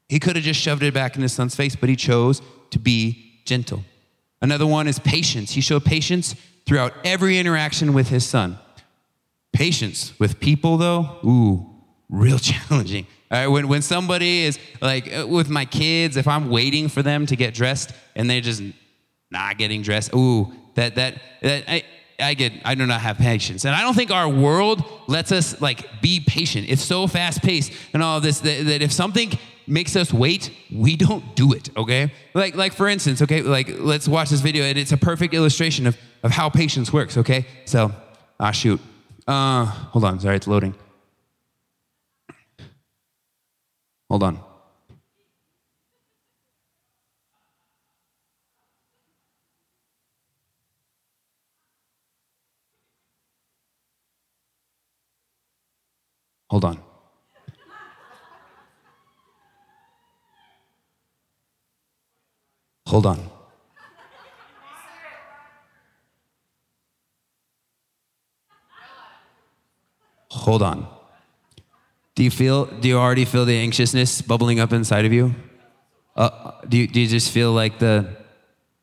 he 0.09 0.19
could 0.19 0.37
have 0.37 0.45
just 0.45 0.61
shoved 0.61 0.83
it 0.83 0.93
back 0.93 1.17
in 1.17 1.23
his 1.23 1.33
son's 1.33 1.55
face, 1.55 1.77
but 1.77 1.89
he 1.89 1.97
chose 1.97 2.43
to 2.71 2.79
be 2.79 3.41
gentle. 3.45 3.85
Another 4.43 4.67
one 4.67 4.87
is 4.87 4.99
patience. 4.99 5.53
He 5.53 5.61
showed 5.61 5.85
patience 5.85 6.35
throughout 6.67 6.93
every 7.05 7.39
interaction 7.39 7.95
with 7.95 8.09
his 8.09 8.27
son. 8.27 8.59
Patience 9.53 10.13
with 10.19 10.41
people, 10.41 10.77
though, 10.77 11.19
ooh, 11.25 11.71
real 12.09 12.39
challenging. 12.41 13.07
All 13.31 13.39
right, 13.39 13.49
when, 13.49 13.67
when 13.67 13.83
somebody 13.83 14.45
is 14.45 14.59
like 14.81 15.13
uh, 15.13 15.27
with 15.27 15.49
my 15.49 15.65
kids, 15.65 16.17
if 16.17 16.29
I'm 16.29 16.49
waiting 16.49 16.89
for 16.89 17.03
them 17.03 17.27
to 17.27 17.35
get 17.37 17.55
dressed 17.55 17.93
and 18.15 18.31
they're 18.31 18.41
just 18.41 18.63
not 19.31 19.59
getting 19.59 19.83
dressed, 19.83 20.15
ooh, 20.15 20.53
that 20.77 20.95
that 20.95 21.21
that 21.43 21.65
I 21.69 21.83
I 22.21 22.35
get 22.35 22.53
I 22.65 22.77
do 22.77 22.87
not 22.87 23.01
have 23.01 23.19
patience. 23.19 23.65
And 23.65 23.75
I 23.75 23.83
don't 23.83 23.95
think 23.95 24.13
our 24.13 24.29
world 24.29 24.85
lets 25.09 25.33
us 25.33 25.61
like 25.61 26.01
be 26.01 26.21
patient. 26.21 26.67
It's 26.69 26.83
so 26.83 27.09
fast 27.09 27.43
paced 27.43 27.73
and 27.93 28.03
all 28.03 28.21
this 28.21 28.41
that, 28.41 28.65
that 28.67 28.83
if 28.83 28.93
something 28.93 29.33
makes 29.67 29.97
us 29.97 30.13
wait, 30.13 30.53
we 30.73 30.95
don't 30.95 31.35
do 31.35 31.53
it, 31.53 31.77
okay? 31.77 32.13
Like 32.33 32.55
like 32.55 32.75
for 32.75 32.89
instance, 32.89 33.23
okay, 33.23 33.43
like 33.43 33.69
let's 33.81 34.07
watch 34.07 34.31
this 34.31 34.41
video 34.41 34.65
and 34.65 34.79
it's 34.79 34.93
a 34.93 34.97
perfect 34.97 35.35
illustration 35.35 35.89
of, 35.89 35.97
of 36.23 36.31
how 36.31 36.49
patience 36.49 36.93
works, 36.93 37.17
okay? 37.17 37.45
So 37.65 37.93
ah 38.39 38.53
shoot. 38.53 38.81
Uh 39.27 39.65
hold 39.65 40.05
on, 40.05 40.21
sorry, 40.21 40.37
it's 40.37 40.47
loading. 40.47 40.77
Hold 44.11 44.23
on. 44.25 44.41
Hold 56.51 56.65
on. 56.65 56.79
Hold 62.87 63.07
on. 63.07 63.31
Hold 70.31 70.63
on. 70.63 70.96
Do 72.17 72.25
you 72.25 72.31
feel, 72.31 72.65
do 72.65 72.89
you 72.89 72.97
already 72.97 73.27
feel 73.27 73.45
the 73.45 73.59
anxiousness 73.59 74.23
bubbling 74.23 74.59
up 74.59 74.73
inside 74.73 75.05
of 75.05 75.13
you? 75.13 75.35
Uh, 76.17 76.53
do, 76.67 76.79
you 76.79 76.87
do 76.87 77.03
you 77.03 77.07
just 77.07 77.31
feel 77.31 77.53
like 77.53 77.79
the, 77.79 78.09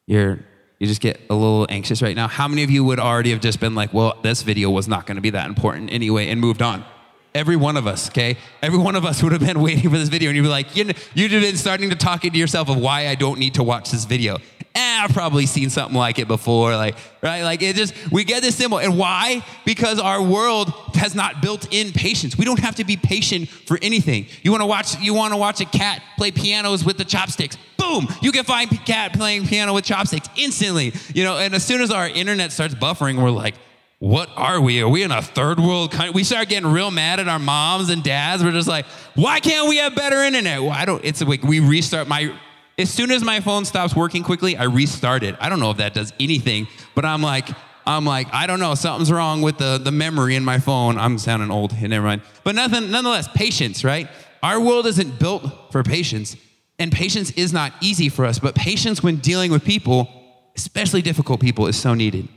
you're, 0.05 0.39
you 0.77 0.85
just 0.85 1.01
get 1.01 1.19
a 1.31 1.33
little 1.33 1.65
anxious 1.67 2.03
right 2.03 2.15
now? 2.15 2.27
How 2.27 2.47
many 2.47 2.61
of 2.61 2.69
you 2.69 2.83
would 2.83 2.99
already 2.99 3.31
have 3.31 3.41
just 3.41 3.59
been 3.59 3.73
like, 3.73 3.91
well, 3.91 4.19
this 4.21 4.43
video 4.43 4.69
was 4.69 4.87
not 4.87 5.07
going 5.07 5.15
to 5.15 5.21
be 5.21 5.31
that 5.31 5.47
important 5.47 5.91
anyway 5.91 6.29
and 6.29 6.39
moved 6.39 6.61
on? 6.61 6.85
Every 7.33 7.55
one 7.55 7.75
of 7.75 7.87
us, 7.87 8.07
okay? 8.09 8.37
Every 8.61 8.77
one 8.77 8.95
of 8.95 9.03
us 9.03 9.23
would 9.23 9.31
have 9.31 9.41
been 9.41 9.61
waiting 9.63 9.89
for 9.89 9.97
this 9.97 10.09
video 10.09 10.29
and 10.29 10.35
you'd 10.35 10.43
be 10.43 10.49
like, 10.49 10.75
you 10.75 10.83
know, 10.83 10.93
you'd 11.15 11.31
have 11.31 11.41
been 11.41 11.57
starting 11.57 11.89
to 11.89 11.95
talk 11.95 12.25
into 12.25 12.37
yourself 12.37 12.69
of 12.69 12.77
why 12.77 13.07
I 13.07 13.15
don't 13.15 13.39
need 13.39 13.55
to 13.55 13.63
watch 13.63 13.89
this 13.89 14.05
video. 14.05 14.37
Eh, 14.75 14.99
I've 15.03 15.13
probably 15.13 15.45
seen 15.45 15.69
something 15.69 15.95
like 15.95 16.17
it 16.17 16.27
before, 16.27 16.75
like, 16.75 16.95
right? 17.21 17.43
Like 17.43 17.62
it 17.62 17.75
just, 17.75 17.93
we 18.12 18.23
get 18.23 18.41
this 18.41 18.55
symbol. 18.55 18.79
And 18.79 18.97
why? 18.97 19.45
Because 19.65 19.99
our 19.99 20.21
world 20.21 20.73
has 20.95 21.13
not 21.13 21.43
built 21.43 21.67
in 21.71 21.91
patience. 21.91 22.36
We 22.36 22.43
don't 22.45 22.59
have 22.59 22.75
to 22.75 22.83
be 22.83 22.97
patient 22.97 23.49
for 23.49 23.77
anything. 23.83 24.25
You 24.41 24.51
wanna 24.51 24.65
watch, 24.65 24.99
you 24.99 25.13
wanna 25.13 25.38
watch 25.38 25.62
a 25.62 25.65
cat 25.65 26.01
play 26.17 26.31
pianos 26.31 26.83
with 26.83 26.97
the 26.97 27.05
chopsticks. 27.05 27.55
Boom! 27.77 28.07
You 28.21 28.31
can 28.31 28.45
find 28.45 28.71
a 28.71 28.77
cat 28.77 29.13
playing 29.13 29.45
piano 29.45 29.73
with 29.73 29.86
chopsticks 29.86 30.27
instantly. 30.36 30.93
You 31.13 31.23
know, 31.23 31.38
and 31.38 31.53
as 31.53 31.63
soon 31.63 31.81
as 31.81 31.91
our 31.91 32.07
internet 32.07 32.51
starts 32.51 32.73
buffering, 32.73 33.21
we're 33.21 33.29
like, 33.29 33.55
what 33.99 34.29
are 34.36 34.59
we? 34.59 34.81
Are 34.81 34.89
we 34.89 35.03
in 35.03 35.12
a 35.12 35.21
third 35.21 35.59
world 35.59 35.91
country? 35.91 36.12
We 36.12 36.23
start 36.23 36.49
getting 36.49 36.69
real 36.69 36.91
mad 36.91 37.21
at 37.21 37.29
our 37.29 37.39
moms 37.39 37.89
and 37.89 38.03
dads. 38.03 38.43
We're 38.43 38.51
just 38.51 38.67
like, 38.67 38.86
why 39.15 39.39
can't 39.39 39.69
we 39.69 39.77
have 39.77 39.95
better 39.95 40.23
internet? 40.23 40.62
Well, 40.62 40.71
I 40.71 40.83
don't, 40.83 41.03
it's 41.05 41.21
like 41.21 41.43
we 41.43 41.62
restart 41.62 42.07
my, 42.09 42.33
as 42.77 42.89
soon 42.89 43.12
as 43.12 43.23
my 43.23 43.39
phone 43.39 43.65
stops 43.65 43.95
working 43.95 44.23
quickly, 44.23 44.57
I 44.57 44.63
restart 44.63 45.23
it. 45.23 45.36
I 45.39 45.49
don't 45.49 45.59
know 45.59 45.71
if 45.71 45.77
that 45.77 45.93
does 45.93 46.12
anything, 46.19 46.67
but 46.95 47.05
I'm 47.05 47.21
like, 47.21 47.49
I'm 47.86 48.05
like, 48.05 48.27
I 48.33 48.47
don't 48.47 48.59
know, 48.59 48.75
something's 48.75 49.12
wrong 49.12 49.41
with 49.41 49.57
the, 49.57 49.77
the 49.77 49.91
memory 49.91 50.36
in 50.36 50.43
my 50.43 50.59
phone. 50.59 50.97
I'm 50.97 51.17
sounding 51.17 51.51
old, 51.51 51.79
never 51.79 52.05
mind. 52.05 52.21
But 52.43 52.55
nothing, 52.55 52.91
nonetheless, 52.91 53.27
patience, 53.27 53.83
right? 53.83 54.07
Our 54.41 54.59
world 54.59 54.88
isn't 54.88 55.19
built 55.19 55.71
for 55.71 55.83
patience, 55.83 56.36
and 56.79 56.91
patience 56.91 57.31
is 57.31 57.53
not 57.53 57.73
easy 57.81 58.09
for 58.09 58.25
us, 58.25 58.39
but 58.39 58.55
patience 58.55 59.03
when 59.03 59.17
dealing 59.17 59.51
with 59.51 59.63
people, 59.63 60.09
especially 60.55 61.01
difficult 61.01 61.41
people, 61.41 61.67
is 61.67 61.79
so 61.79 61.93
needed. 61.93 62.27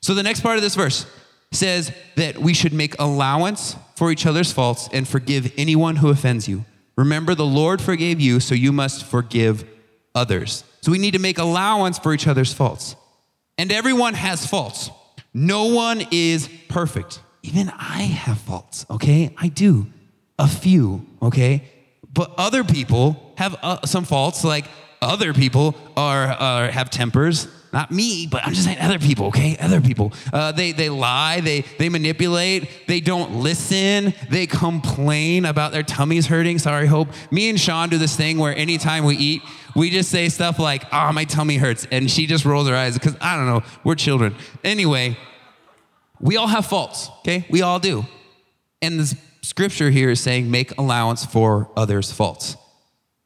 So 0.00 0.14
the 0.14 0.22
next 0.22 0.40
part 0.40 0.56
of 0.56 0.62
this 0.62 0.74
verse 0.74 1.06
says 1.52 1.92
that 2.16 2.38
we 2.38 2.52
should 2.52 2.72
make 2.72 2.98
allowance 2.98 3.76
for 3.94 4.10
each 4.10 4.26
other's 4.26 4.52
faults 4.52 4.88
and 4.92 5.08
forgive 5.08 5.52
anyone 5.56 5.96
who 5.96 6.10
offends 6.10 6.48
you. 6.48 6.64
Remember, 6.96 7.34
the 7.34 7.46
Lord 7.46 7.80
forgave 7.80 8.20
you, 8.20 8.40
so 8.40 8.54
you 8.54 8.72
must 8.72 9.04
forgive 9.04 9.64
others. 10.16 10.64
So 10.80 10.90
we 10.90 10.98
need 10.98 11.12
to 11.12 11.20
make 11.20 11.38
allowance 11.38 11.98
for 11.98 12.12
each 12.12 12.26
other's 12.26 12.52
faults. 12.52 12.96
And 13.58 13.70
everyone 13.70 14.14
has 14.14 14.46
faults. 14.46 14.90
No 15.32 15.66
one 15.66 16.02
is 16.10 16.48
perfect. 16.68 17.20
Even 17.42 17.70
I 17.70 18.02
have 18.02 18.38
faults, 18.38 18.86
okay? 18.90 19.32
I 19.36 19.48
do. 19.48 19.86
A 20.38 20.48
few, 20.48 21.06
okay? 21.22 21.62
But 22.12 22.32
other 22.36 22.64
people 22.64 23.32
have 23.36 23.56
uh, 23.62 23.86
some 23.86 24.04
faults, 24.04 24.42
like 24.42 24.66
other 25.00 25.32
people 25.32 25.76
are, 25.96 26.26
are 26.26 26.70
have 26.70 26.90
tempers 26.90 27.46
not 27.76 27.90
me, 27.90 28.26
but 28.26 28.42
I'm 28.42 28.54
just 28.54 28.64
saying 28.64 28.78
other 28.78 28.98
people, 28.98 29.26
okay? 29.26 29.54
Other 29.60 29.82
people. 29.82 30.14
Uh, 30.32 30.50
they, 30.50 30.72
they 30.72 30.88
lie, 30.88 31.40
they, 31.40 31.60
they 31.78 31.90
manipulate, 31.90 32.70
they 32.86 33.00
don't 33.00 33.42
listen, 33.42 34.14
they 34.30 34.46
complain 34.46 35.44
about 35.44 35.72
their 35.72 35.82
tummies 35.82 36.26
hurting. 36.26 36.58
Sorry, 36.58 36.86
Hope. 36.86 37.08
Me 37.30 37.50
and 37.50 37.60
Sean 37.60 37.90
do 37.90 37.98
this 37.98 38.16
thing 38.16 38.38
where 38.38 38.56
anytime 38.56 39.04
we 39.04 39.14
eat, 39.16 39.42
we 39.74 39.90
just 39.90 40.10
say 40.10 40.30
stuff 40.30 40.58
like, 40.58 40.84
oh, 40.90 41.12
my 41.12 41.24
tummy 41.24 41.58
hurts. 41.58 41.86
And 41.92 42.10
she 42.10 42.26
just 42.26 42.46
rolls 42.46 42.66
her 42.66 42.74
eyes 42.74 42.94
because 42.94 43.14
I 43.20 43.36
don't 43.36 43.44
know, 43.44 43.62
we're 43.84 43.94
children. 43.94 44.34
Anyway, 44.64 45.18
we 46.18 46.38
all 46.38 46.46
have 46.46 46.64
faults, 46.64 47.10
okay? 47.18 47.44
We 47.50 47.60
all 47.60 47.78
do. 47.78 48.06
And 48.80 48.98
the 48.98 49.18
scripture 49.42 49.90
here 49.90 50.08
is 50.08 50.20
saying, 50.20 50.50
make 50.50 50.78
allowance 50.78 51.26
for 51.26 51.70
others' 51.76 52.10
faults. 52.10 52.56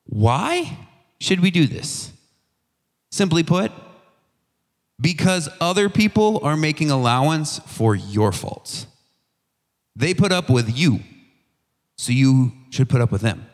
Why 0.06 0.76
should 1.20 1.38
we 1.38 1.52
do 1.52 1.68
this? 1.68 2.12
Simply 3.12 3.44
put, 3.44 3.70
because 5.00 5.48
other 5.60 5.88
people 5.88 6.40
are 6.44 6.56
making 6.56 6.90
allowance 6.90 7.58
for 7.60 7.94
your 7.94 8.32
faults. 8.32 8.86
They 9.96 10.14
put 10.14 10.32
up 10.32 10.50
with 10.50 10.76
you, 10.76 11.00
so 11.96 12.12
you 12.12 12.52
should 12.70 12.88
put 12.88 13.00
up 13.00 13.10
with 13.10 13.22
them. 13.22 13.46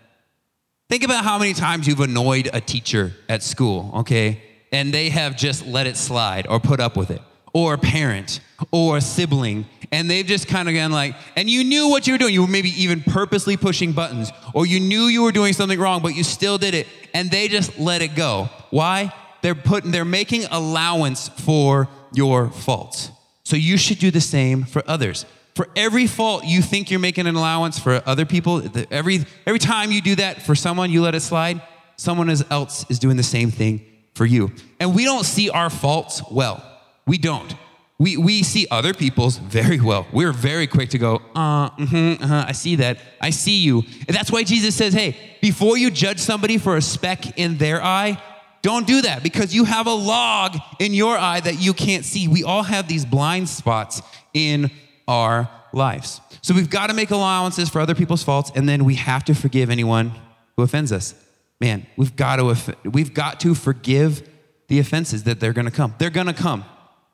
Think 0.89 1.03
about 1.03 1.25
how 1.25 1.39
many 1.39 1.53
times 1.53 1.87
you've 1.87 2.01
annoyed 2.01 2.49
a 2.53 2.61
teacher 2.61 3.13
at 3.29 3.43
school, 3.43 3.91
okay? 3.95 4.43
And 4.73 4.93
they 4.93 5.09
have 5.09 5.37
just 5.37 5.67
let 5.67 5.87
it 5.87 5.97
slide 5.97 6.47
or 6.49 6.61
put 6.61 6.81
up 6.81 6.97
with 6.97 7.11
it, 7.11 7.21
or 7.53 7.75
a 7.75 7.79
parent, 7.79 8.41
or 8.71 8.99
a 8.99 9.01
sibling, 9.01 9.67
and 9.93 10.11
they've 10.11 10.27
just 10.27 10.49
kind 10.49 10.69
of 10.69 10.75
gone 10.75 10.93
like, 10.93 11.15
and 11.37 11.49
you 11.49 11.65
knew 11.65 11.89
what 11.89 12.07
you 12.07 12.15
were 12.15 12.19
doing. 12.19 12.35
You 12.35 12.43
were 12.43 12.49
maybe 12.49 12.71
even 12.83 13.03
purposely 13.03 13.57
pushing 13.57 13.93
buttons, 13.93 14.31
or 14.55 14.67
you 14.67 14.81
knew 14.81 15.03
you 15.03 15.23
were 15.23 15.33
doing 15.33 15.53
something 15.53 15.79
wrong, 15.79 16.03
but 16.03 16.15
you 16.15 16.25
still 16.25 16.59
did 16.59 16.75
it, 16.75 16.87
and 17.15 17.31
they 17.31 17.49
just 17.49 17.79
let 17.79 18.03
it 18.03 18.15
go. 18.15 18.49
Why? 18.71 19.13
They're 19.47 19.55
putting 19.55 19.93
they're 19.93 20.05
making 20.05 20.45
allowance 20.47 21.29
for 21.29 21.89
your 22.13 22.51
faults. 22.51 23.13
So 23.45 23.55
you 23.55 23.77
should 23.77 24.01
do 24.01 24.11
the 24.11 24.21
same 24.21 24.65
for 24.65 24.83
others. 24.89 25.25
For 25.55 25.69
every 25.77 26.09
fault 26.09 26.45
you 26.45 26.61
think 26.61 26.91
you're 26.91 26.99
making 26.99 27.29
an 27.29 27.37
allowance 27.37 27.79
for 27.79 28.03
other 28.07 28.25
people, 28.25 28.61
every 28.91 29.25
every 29.47 29.61
time 29.61 29.93
you 29.93 30.03
do 30.03 30.17
that 30.17 30.43
for 30.43 30.57
someone, 30.57 30.91
you 30.91 31.01
let 31.01 31.15
it 31.15 31.21
slide, 31.21 31.63
someone 31.97 32.29
else 32.51 32.85
is 32.91 32.99
doing 32.99 33.17
the 33.17 33.23
same 33.23 33.53
thing 33.53 33.87
for 34.17 34.27
you. 34.27 34.51
And 34.81 34.97
we 34.97 35.05
don't 35.05 35.25
see 35.25 35.49
our 35.49 35.71
faults 35.71 36.23
well. 36.29 36.61
We 37.07 37.17
don't. 37.17 37.55
We, 37.99 38.17
we 38.17 38.43
see 38.43 38.67
other 38.71 38.93
people's 38.93 39.39
very 39.39 39.81
well. 39.81 40.09
We're 40.13 40.33
very 40.33 40.67
quick 40.67 40.91
to 40.91 40.99
go, 40.99 41.23
uh, 41.35 41.71
mm-hmm, 41.71 42.23
uh-huh, 42.23 42.45
I 42.49 42.53
see 42.53 42.77
that. 42.77 42.99
I 43.23 43.31
see 43.31 43.61
you. 43.61 43.85
And 44.07 44.15
that's 44.15 44.31
why 44.31 44.43
Jesus 44.43 44.75
says, 44.75 44.93
hey, 44.93 45.17
before 45.41 45.79
you 45.79 45.91
judge 45.91 46.19
somebody 46.19 46.59
for 46.59 46.77
a 46.77 46.83
speck 46.83 47.39
in 47.39 47.57
their 47.57 47.83
eye, 47.83 48.21
don't 48.67 48.85
do 48.85 49.03
that 49.03 49.23
because 49.23 49.55
you 49.55 49.63
have 49.63 49.87
a 49.87 49.93
log 49.93 50.57
in 50.81 50.93
your 50.93 51.17
eye 51.17 51.39
that 51.39 51.61
you 51.61 51.73
can't 51.73 52.05
see. 52.05 52.27
We 52.27 52.43
all 52.43 52.65
have 52.65 52.89
these 52.89 53.05
blind 53.05 53.49
spots 53.49 54.03
in 54.35 54.73
our 55.07 55.49
lives. 55.73 56.21
So 56.43 56.53
we've 56.53 56.69
got 56.69 56.89
to 56.89 56.95
make 56.95 57.13
allowances 57.13 57.69
for 57.69 57.81
other 57.81 57.95
people's 57.95 58.25
faults 58.25 58.51
and 58.57 58.69
then 58.69 58.85
we 58.85 58.97
have 58.97 59.25
to 59.27 59.35
forgive 59.37 59.71
anyone 59.71 60.11
who 60.57 60.65
offends 60.65 60.91
us. 60.91 61.15
Man, 61.61 61.87
we've 61.97 62.17
got 62.17 62.37
to 62.37 62.77
we've 62.83 63.15
got 63.15 63.39
to 63.41 63.55
forgive 63.55 64.29
the 64.67 64.81
offenses 64.81 65.23
that 65.23 65.39
they're 65.39 65.53
going 65.53 65.67
to 65.67 65.71
come. 65.71 65.95
They're 65.99 66.11
going 66.11 66.27
to 66.27 66.35
come. 66.35 66.65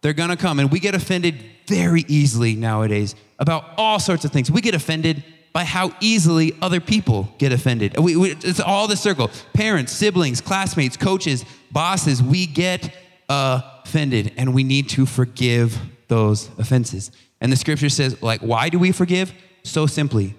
They're 0.00 0.14
going 0.14 0.30
to 0.30 0.38
come 0.38 0.58
and 0.58 0.72
we 0.72 0.80
get 0.80 0.94
offended 0.94 1.44
very 1.68 2.06
easily 2.08 2.54
nowadays 2.54 3.14
about 3.38 3.64
all 3.76 3.98
sorts 3.98 4.24
of 4.24 4.32
things. 4.32 4.50
We 4.50 4.62
get 4.62 4.74
offended 4.74 5.22
by 5.52 5.64
how 5.64 5.94
easily 6.00 6.56
other 6.62 6.80
people 6.80 7.32
get 7.38 7.52
offended. 7.52 7.98
We, 7.98 8.16
we, 8.16 8.30
it's 8.30 8.60
all 8.60 8.88
the 8.88 8.96
circle 8.96 9.30
parents, 9.52 9.92
siblings, 9.92 10.40
classmates, 10.40 10.96
coaches, 10.96 11.44
bosses. 11.70 12.22
We 12.22 12.46
get 12.46 12.94
uh, 13.28 13.60
offended 13.84 14.32
and 14.36 14.54
we 14.54 14.64
need 14.64 14.88
to 14.90 15.06
forgive 15.06 15.78
those 16.08 16.50
offenses. 16.58 17.10
And 17.40 17.50
the 17.50 17.56
scripture 17.56 17.88
says, 17.88 18.22
like, 18.22 18.40
why 18.40 18.68
do 18.68 18.78
we 18.78 18.92
forgive? 18.92 19.32
So 19.64 19.86
simply, 19.86 20.34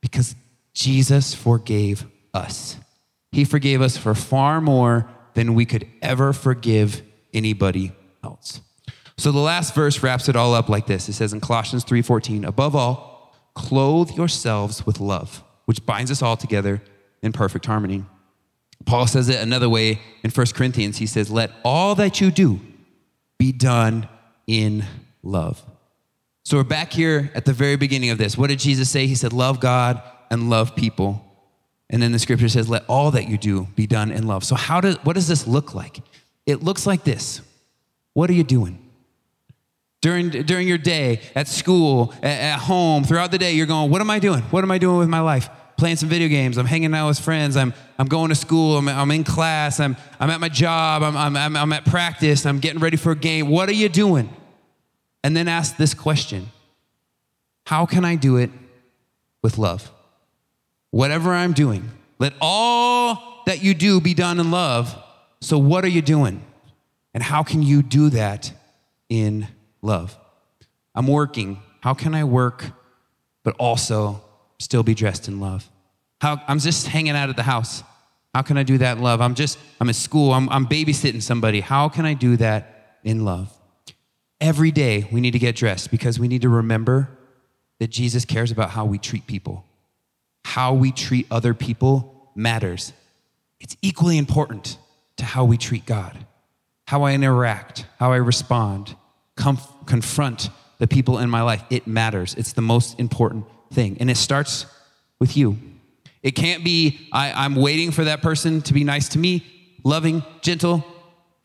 because 0.00 0.34
Jesus 0.72 1.34
forgave 1.34 2.04
us. 2.34 2.76
He 3.32 3.44
forgave 3.44 3.82
us 3.82 3.96
for 3.96 4.14
far 4.14 4.60
more 4.60 5.08
than 5.34 5.54
we 5.54 5.64
could 5.64 5.86
ever 6.00 6.32
forgive 6.32 7.02
anybody 7.32 7.92
else. 8.24 8.60
So 9.18 9.32
the 9.32 9.38
last 9.38 9.74
verse 9.74 10.02
wraps 10.02 10.28
it 10.28 10.36
all 10.36 10.54
up 10.54 10.68
like 10.68 10.86
this. 10.86 11.08
It 11.08 11.14
says 11.14 11.32
in 11.32 11.40
Colossians 11.40 11.84
3:14, 11.84 12.44
above 12.46 12.74
all, 12.74 13.15
Clothe 13.56 14.12
yourselves 14.12 14.86
with 14.86 15.00
love, 15.00 15.42
which 15.64 15.84
binds 15.84 16.10
us 16.10 16.22
all 16.22 16.36
together 16.36 16.82
in 17.22 17.32
perfect 17.32 17.66
harmony. 17.66 18.04
Paul 18.84 19.06
says 19.06 19.28
it 19.30 19.40
another 19.42 19.68
way 19.68 20.00
in 20.22 20.30
1 20.30 20.46
Corinthians. 20.54 20.98
He 20.98 21.06
says, 21.06 21.30
Let 21.30 21.50
all 21.64 21.94
that 21.96 22.20
you 22.20 22.30
do 22.30 22.60
be 23.38 23.50
done 23.50 24.08
in 24.46 24.84
love. 25.22 25.64
So 26.44 26.58
we're 26.58 26.64
back 26.64 26.92
here 26.92 27.32
at 27.34 27.46
the 27.46 27.54
very 27.54 27.76
beginning 27.76 28.10
of 28.10 28.18
this. 28.18 28.36
What 28.36 28.50
did 28.50 28.58
Jesus 28.58 28.90
say? 28.90 29.06
He 29.06 29.14
said, 29.14 29.32
Love 29.32 29.58
God 29.58 30.02
and 30.30 30.50
love 30.50 30.76
people. 30.76 31.24
And 31.88 32.02
then 32.02 32.12
the 32.12 32.18
scripture 32.18 32.50
says, 32.50 32.68
Let 32.68 32.84
all 32.88 33.10
that 33.12 33.26
you 33.26 33.38
do 33.38 33.68
be 33.74 33.86
done 33.86 34.12
in 34.12 34.26
love. 34.26 34.44
So, 34.44 34.54
how 34.54 34.82
does, 34.82 34.96
what 35.02 35.14
does 35.14 35.28
this 35.28 35.46
look 35.46 35.74
like? 35.74 36.00
It 36.44 36.62
looks 36.62 36.86
like 36.86 37.04
this. 37.04 37.40
What 38.12 38.28
are 38.28 38.34
you 38.34 38.44
doing? 38.44 38.85
During, 40.06 40.30
during 40.30 40.68
your 40.68 40.78
day, 40.78 41.20
at 41.34 41.48
school, 41.48 42.14
at, 42.22 42.40
at 42.40 42.58
home, 42.60 43.02
throughout 43.02 43.32
the 43.32 43.38
day, 43.38 43.54
you're 43.54 43.66
going, 43.66 43.90
What 43.90 44.00
am 44.00 44.08
I 44.08 44.20
doing? 44.20 44.42
What 44.52 44.62
am 44.62 44.70
I 44.70 44.78
doing 44.78 44.98
with 44.98 45.08
my 45.08 45.18
life? 45.18 45.50
Playing 45.76 45.96
some 45.96 46.08
video 46.08 46.28
games. 46.28 46.58
I'm 46.58 46.66
hanging 46.66 46.94
out 46.94 47.08
with 47.08 47.18
friends. 47.18 47.56
I'm, 47.56 47.74
I'm 47.98 48.06
going 48.06 48.28
to 48.28 48.36
school. 48.36 48.78
I'm, 48.78 48.88
I'm 48.88 49.10
in 49.10 49.24
class. 49.24 49.80
I'm, 49.80 49.96
I'm 50.20 50.30
at 50.30 50.38
my 50.38 50.48
job. 50.48 51.02
I'm, 51.02 51.16
I'm, 51.16 51.36
I'm, 51.36 51.56
I'm 51.56 51.72
at 51.72 51.84
practice. 51.86 52.46
I'm 52.46 52.60
getting 52.60 52.78
ready 52.78 52.96
for 52.96 53.10
a 53.10 53.16
game. 53.16 53.48
What 53.48 53.68
are 53.68 53.74
you 53.74 53.88
doing? 53.88 54.30
And 55.24 55.36
then 55.36 55.48
ask 55.48 55.76
this 55.76 55.92
question 55.92 56.52
How 57.64 57.84
can 57.84 58.04
I 58.04 58.14
do 58.14 58.36
it 58.36 58.50
with 59.42 59.58
love? 59.58 59.90
Whatever 60.92 61.32
I'm 61.32 61.52
doing, 61.52 61.90
let 62.20 62.32
all 62.40 63.42
that 63.46 63.60
you 63.60 63.74
do 63.74 64.00
be 64.00 64.14
done 64.14 64.38
in 64.38 64.52
love. 64.52 64.96
So, 65.40 65.58
what 65.58 65.84
are 65.84 65.88
you 65.88 66.00
doing? 66.00 66.44
And 67.12 67.24
how 67.24 67.42
can 67.42 67.60
you 67.60 67.82
do 67.82 68.10
that 68.10 68.52
in 69.08 69.48
love? 69.86 70.18
I'm 70.94 71.06
working. 71.06 71.62
How 71.80 71.94
can 71.94 72.14
I 72.14 72.24
work, 72.24 72.64
but 73.44 73.54
also 73.58 74.22
still 74.58 74.82
be 74.82 74.94
dressed 74.94 75.28
in 75.28 75.40
love? 75.40 75.70
How, 76.20 76.42
I'm 76.48 76.58
just 76.58 76.88
hanging 76.88 77.14
out 77.14 77.28
at 77.28 77.36
the 77.36 77.42
house. 77.42 77.82
How 78.34 78.42
can 78.42 78.58
I 78.58 78.62
do 78.62 78.78
that 78.78 78.98
in 78.98 79.02
love? 79.02 79.20
I'm 79.20 79.34
just, 79.34 79.58
I'm 79.80 79.88
at 79.88 79.94
school. 79.94 80.32
I'm, 80.32 80.48
I'm 80.50 80.66
babysitting 80.66 81.22
somebody. 81.22 81.60
How 81.60 81.88
can 81.88 82.04
I 82.04 82.14
do 82.14 82.36
that 82.36 82.98
in 83.04 83.24
love? 83.24 83.52
Every 84.40 84.70
day 84.70 85.08
we 85.10 85.20
need 85.20 85.30
to 85.30 85.38
get 85.38 85.56
dressed 85.56 85.90
because 85.90 86.18
we 86.18 86.28
need 86.28 86.42
to 86.42 86.48
remember 86.48 87.08
that 87.78 87.88
Jesus 87.88 88.24
cares 88.24 88.50
about 88.50 88.70
how 88.70 88.84
we 88.84 88.98
treat 88.98 89.26
people. 89.26 89.64
How 90.44 90.74
we 90.74 90.92
treat 90.92 91.26
other 91.30 91.54
people 91.54 92.30
matters. 92.34 92.92
It's 93.60 93.76
equally 93.80 94.18
important 94.18 94.76
to 95.16 95.24
how 95.24 95.44
we 95.44 95.56
treat 95.56 95.86
God, 95.86 96.26
how 96.86 97.04
I 97.04 97.14
interact, 97.14 97.86
how 97.98 98.12
I 98.12 98.16
respond, 98.16 98.94
comf- 99.36 99.86
confront 99.86 100.50
the 100.78 100.86
people 100.86 101.18
in 101.18 101.30
my 101.30 101.42
life. 101.42 101.62
It 101.70 101.86
matters. 101.86 102.34
It's 102.34 102.52
the 102.52 102.62
most 102.62 102.98
important 102.98 103.46
thing. 103.72 103.96
And 104.00 104.10
it 104.10 104.16
starts 104.16 104.66
with 105.18 105.36
you. 105.36 105.58
It 106.22 106.32
can't 106.32 106.64
be, 106.64 107.08
I, 107.12 107.44
am 107.44 107.54
waiting 107.54 107.92
for 107.92 108.04
that 108.04 108.20
person 108.20 108.60
to 108.62 108.74
be 108.74 108.84
nice 108.84 109.10
to 109.10 109.18
me, 109.18 109.46
loving, 109.84 110.22
gentle, 110.40 110.84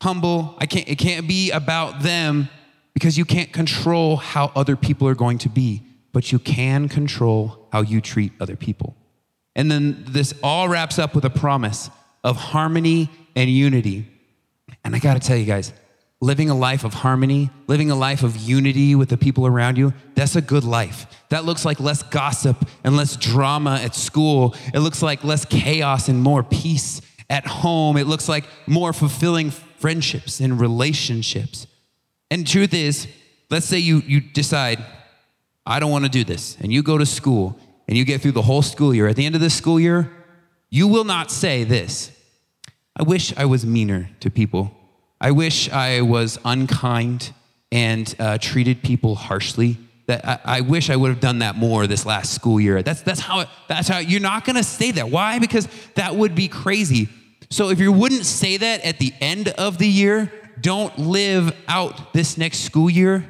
humble. 0.00 0.56
I 0.58 0.66
can't, 0.66 0.88
it 0.88 0.98
can't 0.98 1.28
be 1.28 1.50
about 1.52 2.02
them 2.02 2.48
because 2.94 3.16
you 3.16 3.24
can't 3.24 3.52
control 3.52 4.16
how 4.16 4.50
other 4.56 4.76
people 4.76 5.08
are 5.08 5.14
going 5.14 5.38
to 5.38 5.48
be, 5.48 5.82
but 6.12 6.32
you 6.32 6.38
can 6.38 6.88
control 6.88 7.68
how 7.72 7.82
you 7.82 8.00
treat 8.00 8.32
other 8.40 8.56
people. 8.56 8.96
And 9.54 9.70
then 9.70 10.04
this 10.08 10.34
all 10.42 10.68
wraps 10.68 10.98
up 10.98 11.14
with 11.14 11.24
a 11.24 11.30
promise 11.30 11.90
of 12.24 12.36
harmony 12.36 13.10
and 13.36 13.48
unity. 13.48 14.08
And 14.84 14.96
I 14.96 14.98
got 14.98 15.14
to 15.14 15.20
tell 15.20 15.36
you 15.36 15.44
guys, 15.44 15.72
living 16.22 16.48
a 16.48 16.54
life 16.54 16.84
of 16.84 16.94
harmony, 16.94 17.50
living 17.66 17.90
a 17.90 17.96
life 17.96 18.22
of 18.22 18.36
unity 18.36 18.94
with 18.94 19.08
the 19.08 19.16
people 19.16 19.44
around 19.44 19.76
you, 19.76 19.92
that's 20.14 20.36
a 20.36 20.40
good 20.40 20.62
life. 20.62 21.04
That 21.30 21.44
looks 21.44 21.64
like 21.64 21.80
less 21.80 22.04
gossip 22.04 22.64
and 22.84 22.96
less 22.96 23.16
drama 23.16 23.80
at 23.82 23.96
school. 23.96 24.54
It 24.72 24.78
looks 24.78 25.02
like 25.02 25.24
less 25.24 25.44
chaos 25.44 26.08
and 26.08 26.22
more 26.22 26.44
peace 26.44 27.02
at 27.28 27.44
home. 27.44 27.96
It 27.96 28.06
looks 28.06 28.28
like 28.28 28.44
more 28.68 28.92
fulfilling 28.92 29.50
friendships 29.50 30.38
and 30.38 30.60
relationships. 30.60 31.66
And 32.30 32.46
truth 32.46 32.72
is, 32.72 33.08
let's 33.50 33.66
say 33.66 33.80
you, 33.80 33.98
you 34.06 34.20
decide, 34.20 34.78
I 35.66 35.80
don't 35.80 35.90
want 35.90 36.04
to 36.04 36.10
do 36.10 36.22
this, 36.22 36.56
and 36.60 36.72
you 36.72 36.84
go 36.84 36.98
to 36.98 37.06
school 37.06 37.58
and 37.88 37.98
you 37.98 38.04
get 38.04 38.22
through 38.22 38.32
the 38.32 38.42
whole 38.42 38.62
school 38.62 38.94
year. 38.94 39.08
At 39.08 39.16
the 39.16 39.26
end 39.26 39.34
of 39.34 39.40
this 39.40 39.54
school 39.54 39.80
year, 39.80 40.08
you 40.70 40.86
will 40.86 41.04
not 41.04 41.32
say 41.32 41.64
this 41.64 42.12
I 42.94 43.02
wish 43.02 43.36
I 43.36 43.44
was 43.46 43.66
meaner 43.66 44.08
to 44.20 44.30
people. 44.30 44.76
I 45.22 45.30
wish 45.30 45.70
I 45.70 46.00
was 46.00 46.36
unkind 46.44 47.32
and 47.70 48.12
uh, 48.18 48.38
treated 48.38 48.82
people 48.82 49.14
harshly. 49.14 49.78
That 50.06 50.26
I, 50.26 50.40
I, 50.44 50.60
wish 50.62 50.90
I 50.90 50.96
would 50.96 51.10
have 51.10 51.20
done 51.20 51.38
that 51.38 51.54
more 51.54 51.86
this 51.86 52.04
last 52.04 52.34
school 52.34 52.60
year. 52.60 52.82
That's, 52.82 53.02
that's 53.02 53.20
how, 53.20 53.44
that's 53.68 53.86
how 53.86 53.98
you're 53.98 54.20
not 54.20 54.44
going 54.44 54.56
to 54.56 54.64
say 54.64 54.90
that. 54.90 55.10
Why? 55.10 55.38
Because 55.38 55.68
that 55.94 56.16
would 56.16 56.34
be 56.34 56.48
crazy. 56.48 57.08
So 57.50 57.70
if 57.70 57.78
you 57.78 57.92
wouldn't 57.92 58.26
say 58.26 58.56
that 58.56 58.84
at 58.84 58.98
the 58.98 59.14
end 59.20 59.46
of 59.50 59.78
the 59.78 59.86
year, 59.86 60.32
don't 60.60 60.98
live 60.98 61.54
out 61.68 62.12
this 62.12 62.36
next 62.36 62.64
school 62.64 62.90
year 62.90 63.24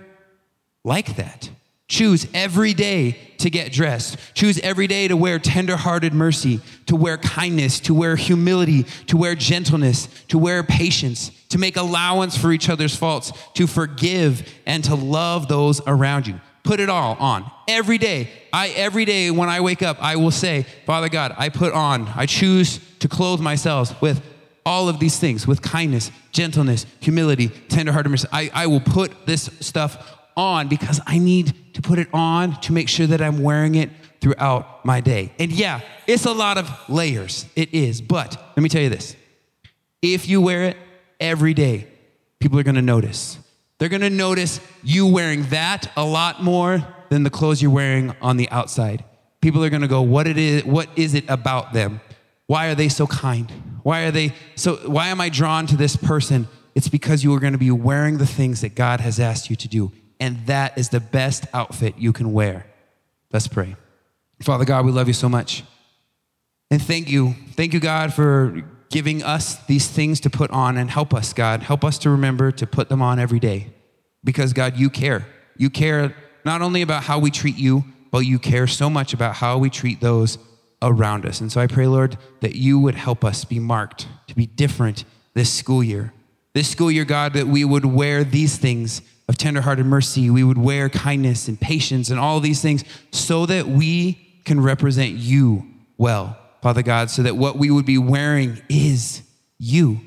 like 0.85 1.17
that. 1.17 1.51
Choose 1.89 2.27
every 2.33 2.73
day 2.73 3.19
to 3.43 3.51
get 3.51 3.73
dressed. 3.73 4.17
Choose 4.35 4.59
every 4.61 4.87
day 4.87 5.09
to 5.09 5.17
wear 5.17 5.39
tenderhearted 5.39 6.15
mercy, 6.15 6.61
to 6.87 6.97
wear 6.97 7.19
kindness, 7.19 7.81
to 7.81 7.95
wear 7.95 8.17
humility, 8.17 8.85
to 9.07 9.17
wear 9.17 9.35
gentleness, 9.35 10.09
to 10.29 10.39
wear 10.39 10.63
patience, 10.63 11.31
to 11.49 11.59
make 11.59 11.77
allowance 11.77 12.37
for 12.37 12.53
each 12.53 12.69
other's 12.69 12.97
faults, 12.97 13.33
to 13.55 13.67
forgive 13.67 14.49
and 14.67 14.83
to 14.85 14.95
love 14.95 15.49
those 15.49 15.81
around 15.87 16.27
you. 16.27 16.41
Put 16.63 16.79
it 16.79 16.89
all 16.89 17.17
on 17.17 17.51
every 17.67 17.99
day. 17.99 18.31
I 18.53 18.69
every 18.69 19.05
day 19.05 19.31
when 19.33 19.49
I 19.49 19.61
wake 19.61 19.83
up, 19.83 20.01
I 20.01 20.17
will 20.17 20.31
say, 20.31 20.65
Father 20.87 21.09
God, 21.09 21.35
I 21.37 21.49
put 21.49 21.73
on, 21.73 22.09
I 22.15 22.27
choose 22.27 22.79
to 23.01 23.09
clothe 23.09 23.41
myself 23.41 24.01
with 24.01 24.23
all 24.65 24.89
of 24.89 25.01
these 25.01 25.19
things 25.19 25.45
with 25.45 25.61
kindness, 25.61 26.13
gentleness, 26.31 26.87
humility, 27.01 27.49
tenderheartedness. 27.49 28.27
I, 28.33 28.51
I 28.55 28.67
will 28.69 28.81
put 28.81 29.27
this 29.27 29.51
stuff 29.61 30.22
on 30.37 30.69
because 30.69 31.01
I 31.07 31.19
need 31.19 31.75
to 31.75 31.83
put 31.83 31.99
it 31.99 32.09
on 32.13 32.61
to 32.63 32.73
make 32.73 32.89
sure 32.89 33.07
that 33.07 33.21
I'm 33.21 33.43
wearing 33.43 33.75
it 33.75 33.91
throughout 34.21 34.85
my 34.85 35.01
day. 35.01 35.33
And 35.39 35.51
yeah, 35.51 35.81
it's 36.07 36.27
a 36.27 36.33
lot 36.33 36.59
of 36.59 36.71
layers. 36.89 37.47
It 37.57 37.75
is. 37.75 38.01
But 38.01 38.37
let 38.57 38.63
me 38.63 38.69
tell 38.69 38.83
you 38.83 38.89
this 38.89 39.17
if 40.01 40.29
you 40.29 40.41
wear 40.41 40.65
it 40.65 40.77
every 41.21 41.55
day, 41.55 41.87
people 42.41 42.59
are 42.59 42.63
gonna 42.63 42.83
notice. 42.83 43.39
They're 43.79 43.89
gonna 43.89 44.11
notice 44.11 44.61
you 44.83 45.07
wearing 45.07 45.45
that 45.45 45.91
a 45.97 46.05
lot 46.05 46.43
more 46.43 46.87
than 47.09 47.25
the 47.25 47.31
clothes 47.31 47.61
you're 47.61 47.71
wearing 47.71 48.15
on 48.23 48.37
the 48.37 48.49
outside. 48.51 49.05
People 49.41 49.65
are 49.65 49.71
gonna 49.71 49.89
go, 49.89 50.03
what 50.03 50.27
it 50.27 50.39
is, 50.39 50.65
what 50.65 50.89
is 50.97 51.15
it 51.15 51.25
about 51.29 51.73
them? 51.73 52.01
Why 52.47 52.69
are 52.69 52.75
they 52.75 52.89
so 52.89 53.07
kind? 53.07 53.51
Why 53.83 54.03
are 54.03 54.11
they 54.11 54.35
so 54.55 54.77
why 54.87 55.09
am 55.09 55.21
I 55.21 55.29
drawn 55.29 55.67
to 55.69 55.77
this 55.77 55.97
person? 55.97 56.49
It's 56.75 56.89
because 56.89 57.23
you 57.23 57.35
are 57.35 57.41
going 57.41 57.53
to 57.53 57.59
be 57.59 57.71
wearing 57.71 58.19
the 58.19 58.27
things 58.27 58.63
that 58.63 58.75
God 58.75 59.01
has 59.01 59.21
asked 59.21 59.51
you 59.51 59.57
to 59.57 59.69
do. 59.69 59.93
And 60.23 60.47
that 60.47 60.79
is 60.79 60.91
the 60.91 61.01
best 61.01 61.47
outfit 61.53 61.97
you 61.99 62.13
can 62.13 62.33
wear. 62.33 62.65
Let's 63.33 63.49
pray. 63.49 63.75
Father 64.41 64.65
God, 64.65 64.87
we 64.87 64.93
love 64.93 65.09
you 65.09 65.15
so 65.15 65.29
much. 65.29 65.65
And 66.71 66.81
thank 66.81 67.11
you. 67.11 67.35
Thank 67.57 67.75
you, 67.75 67.81
God, 67.81 68.15
for 68.15 68.63
giving 68.89 69.25
us 69.25 69.57
these 69.67 69.89
things 69.89 70.21
to 70.21 70.31
put 70.31 70.53
on 70.53 70.77
and 70.77 70.89
help 70.89 71.13
us, 71.13 71.33
God. 71.33 71.65
Help 71.65 71.85
us 71.85 71.99
to 71.99 72.11
remember 72.11 72.53
to 72.53 72.69
put 72.69 72.89
them 72.89 73.03
on 73.03 73.19
every 73.19 73.41
day. 73.41 73.73
Because, 74.23 74.53
God, 74.53 74.77
you 74.77 74.91
care. 74.91 75.27
You 75.57 75.71
care 75.71 76.15
not 76.45 76.63
only 76.63 76.83
about 76.83 77.03
how 77.03 77.19
we 77.19 77.33
treat 77.33 77.57
you, 77.57 77.83
but 78.13 78.21
you 78.21 78.39
care 78.39 78.69
so 78.69 78.89
much 78.89 79.13
about 79.13 79.35
how 79.35 79.59
we 79.59 79.71
treat 79.71 80.01
those 80.01 80.39
around 80.83 81.27
us. 81.27 81.41
And 81.41 81.51
so 81.51 81.61
I 81.61 81.67
pray, 81.67 81.89
Lord, 81.89 82.17
that 82.43 82.55
you 82.55 82.79
would 82.79 82.95
help 82.95 83.25
us 83.25 83.45
be 83.45 83.59
marked, 83.59 84.07
to 84.29 84.37
be 84.37 84.47
different 84.47 85.05
this 85.35 85.51
school 85.51 85.83
year. 85.83 86.13
This 86.55 86.69
school 86.69 86.93
year, 86.93 87.05
God, 87.05 87.33
that 87.33 87.49
we 87.49 87.65
would 87.65 87.85
wear 87.85 88.23
these 88.23 88.57
things 88.57 89.03
of 89.29 89.37
tenderhearted 89.39 89.87
mercy, 89.87 90.31
we 90.31 90.45
would 90.45 90.59
wear 90.59 90.89
kindness 90.89 91.49
and 91.49 91.61
patience 91.61 92.11
and 92.11 92.19
all 92.19 92.41
these 92.41 92.61
things 92.61 92.85
so 93.11 93.47
that 93.47 93.67
we 93.67 94.15
can 94.45 94.61
represent 94.61 95.13
you 95.13 95.67
well, 95.99 96.37
Father 96.63 96.83
God, 96.83 97.11
so 97.11 97.23
that 97.23 97.37
what 97.37 97.57
we 97.57 97.71
would 97.71 97.87
be 97.87 97.99
wearing 97.99 98.61
is 98.69 99.23
you 99.59 100.01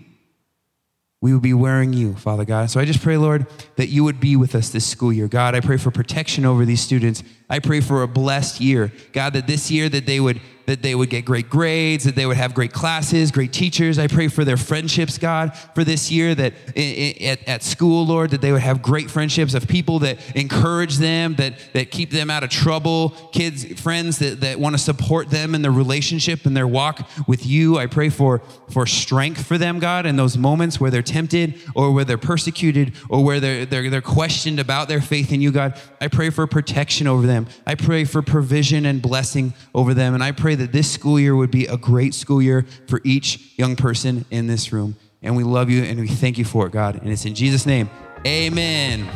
we 1.25 1.34
would 1.34 1.41
be 1.41 1.56
wearing 1.56 1.91
you, 1.91 2.13
Father 2.13 2.45
God. 2.45 2.69
So 2.69 2.80
I 2.80 2.86
just 2.86 3.01
pray, 3.01 3.17
Lord, 3.17 3.47
that 3.78 3.88
you 3.88 4.04
would 4.04 4.19
be 4.19 4.36
with 4.36 4.54
us 4.54 4.69
this 4.69 4.86
school 4.86 5.12
year. 5.12 5.28
God, 5.28 5.56
I 5.56 5.60
pray 5.60 5.78
for 5.78 5.89
protection 5.89 6.45
over 6.45 6.65
these 6.65 6.82
students. 6.82 7.23
I 7.49 7.58
pray 7.58 7.82
for 7.82 8.04
a 8.04 8.08
blessed 8.08 8.62
year. 8.62 8.91
God, 9.12 9.34
that 9.34 9.47
this 9.47 9.71
year 9.71 9.89
that 9.89 10.06
they 10.06 10.19
would 10.19 10.39
that 10.65 10.82
they 10.82 10.95
would 10.95 11.10
get 11.10 11.25
great 11.25 11.49
grades, 11.49 12.04
that 12.06 12.15
they 12.15 12.25
would 12.25 12.38
have 12.38 12.54
great 12.54 12.73
classes, 12.73 13.32
great 13.32 13.54
teachers. 13.54 13.99
I 13.99 14.08
pray 14.08 14.28
for 14.28 14.43
their 14.43 14.58
friendships, 14.58 15.17
God, 15.17 15.56
for 15.73 15.84
this 15.84 16.12
year 16.12 16.36
that 16.36 16.54
at, 16.75 17.47
at 17.47 17.63
school, 17.63 18.06
Lord, 18.06 18.32
that 18.32 18.41
they 18.41 18.51
would 18.51 18.62
have 18.62 18.82
great 18.82 19.10
friendships 19.12 19.54
of 19.54 19.67
people 19.67 19.99
that 19.99 20.19
encourage 20.36 20.97
them, 20.97 21.36
that, 21.36 21.54
that 21.73 21.91
keep 21.91 22.12
them 22.12 22.30
out 22.30 22.43
of 22.43 22.49
trouble, 22.49 23.10
kids, 23.32 23.80
friends 23.80 24.19
that, 24.19 24.41
that 24.41 24.60
want 24.60 24.73
to 24.73 24.80
support 24.80 25.30
them 25.30 25.56
in 25.56 25.62
their 25.62 25.71
relationship 25.71 26.45
and 26.45 26.56
their 26.56 26.67
walk 26.67 27.08
with 27.28 27.45
you. 27.45 27.78
I 27.78 27.86
pray 27.86 28.10
for, 28.10 28.41
for 28.69 28.86
strength 28.86 29.45
for 29.45 29.58
them, 29.58 29.80
God, 29.80 30.06
in 30.06 30.15
those 30.15 30.38
moments 30.38 30.80
where 30.80 30.89
they're 30.89 31.01
tempted 31.01 31.56
or 31.75 31.91
where 31.91 32.06
they're 32.06 32.17
persecuted 32.17 32.93
or 33.10 33.23
where 33.23 33.39
they're, 33.39 33.65
they're, 33.65 33.89
they're 33.89 34.01
questioned 34.01 34.60
about 34.60 34.88
their 34.88 35.01
faith 35.01 35.32
in 35.32 35.41
you, 35.41 35.51
God. 35.51 35.80
I 36.01 36.08
pray 36.08 36.30
for 36.30 36.47
protection 36.47 37.08
over 37.08 37.28
them. 37.28 37.47
I 37.65 37.75
pray 37.75 38.04
for 38.04 38.21
provision 38.21 38.86
and 38.86 39.01
blessing 39.01 39.54
over 39.73 39.93
them. 39.93 40.13
And 40.13 40.23
I 40.23 40.32
pray 40.32 40.55
pray 40.56 40.65
that 40.65 40.72
this 40.72 40.89
school 40.89 41.20
year 41.20 41.36
would 41.36 41.52
be 41.52 41.65
a 41.68 41.78
great 41.78 42.13
school 42.13 42.41
year 42.41 42.65
for 42.88 43.02
each 43.04 43.54
young 43.58 43.76
person 43.76 44.26
in 44.32 44.48
this 44.48 44.72
room. 44.72 44.96
And 45.22 45.36
we 45.36 45.44
love 45.44 45.70
you 45.70 45.84
and 45.84 46.00
we 46.00 46.08
thank 46.08 46.38
you 46.38 46.46
for 46.46 46.68
it, 46.68 46.72
God. 46.72 47.02
And 47.02 47.12
it's 47.12 47.26
in 47.26 47.36
Jesus' 47.36 47.65
name. 47.65 47.89
Amen. 48.26 49.08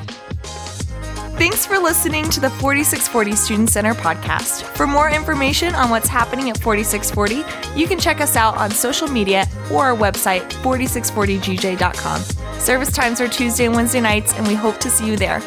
Thanks 1.37 1.65
for 1.65 1.77
listening 1.77 2.29
to 2.31 2.41
the 2.41 2.49
4640 2.49 3.35
Student 3.35 3.69
Center 3.69 3.93
podcast. 3.93 4.63
For 4.75 4.85
more 4.85 5.09
information 5.09 5.73
on 5.73 5.89
what's 5.89 6.09
happening 6.09 6.49
at 6.49 6.59
4640, 6.59 7.79
you 7.79 7.87
can 7.87 7.97
check 7.97 8.19
us 8.19 8.35
out 8.35 8.57
on 8.57 8.71
social 8.71 9.07
media 9.07 9.45
or 9.71 9.85
our 9.85 9.95
website, 9.95 10.41
4640gj.com. 10.63 12.21
Service 12.59 12.91
times 12.91 13.21
are 13.21 13.29
Tuesday 13.29 13.65
and 13.65 13.73
Wednesday 13.73 14.01
nights, 14.01 14.33
and 14.33 14.45
we 14.45 14.53
hope 14.53 14.79
to 14.79 14.89
see 14.89 15.07
you 15.07 15.15
there. 15.15 15.39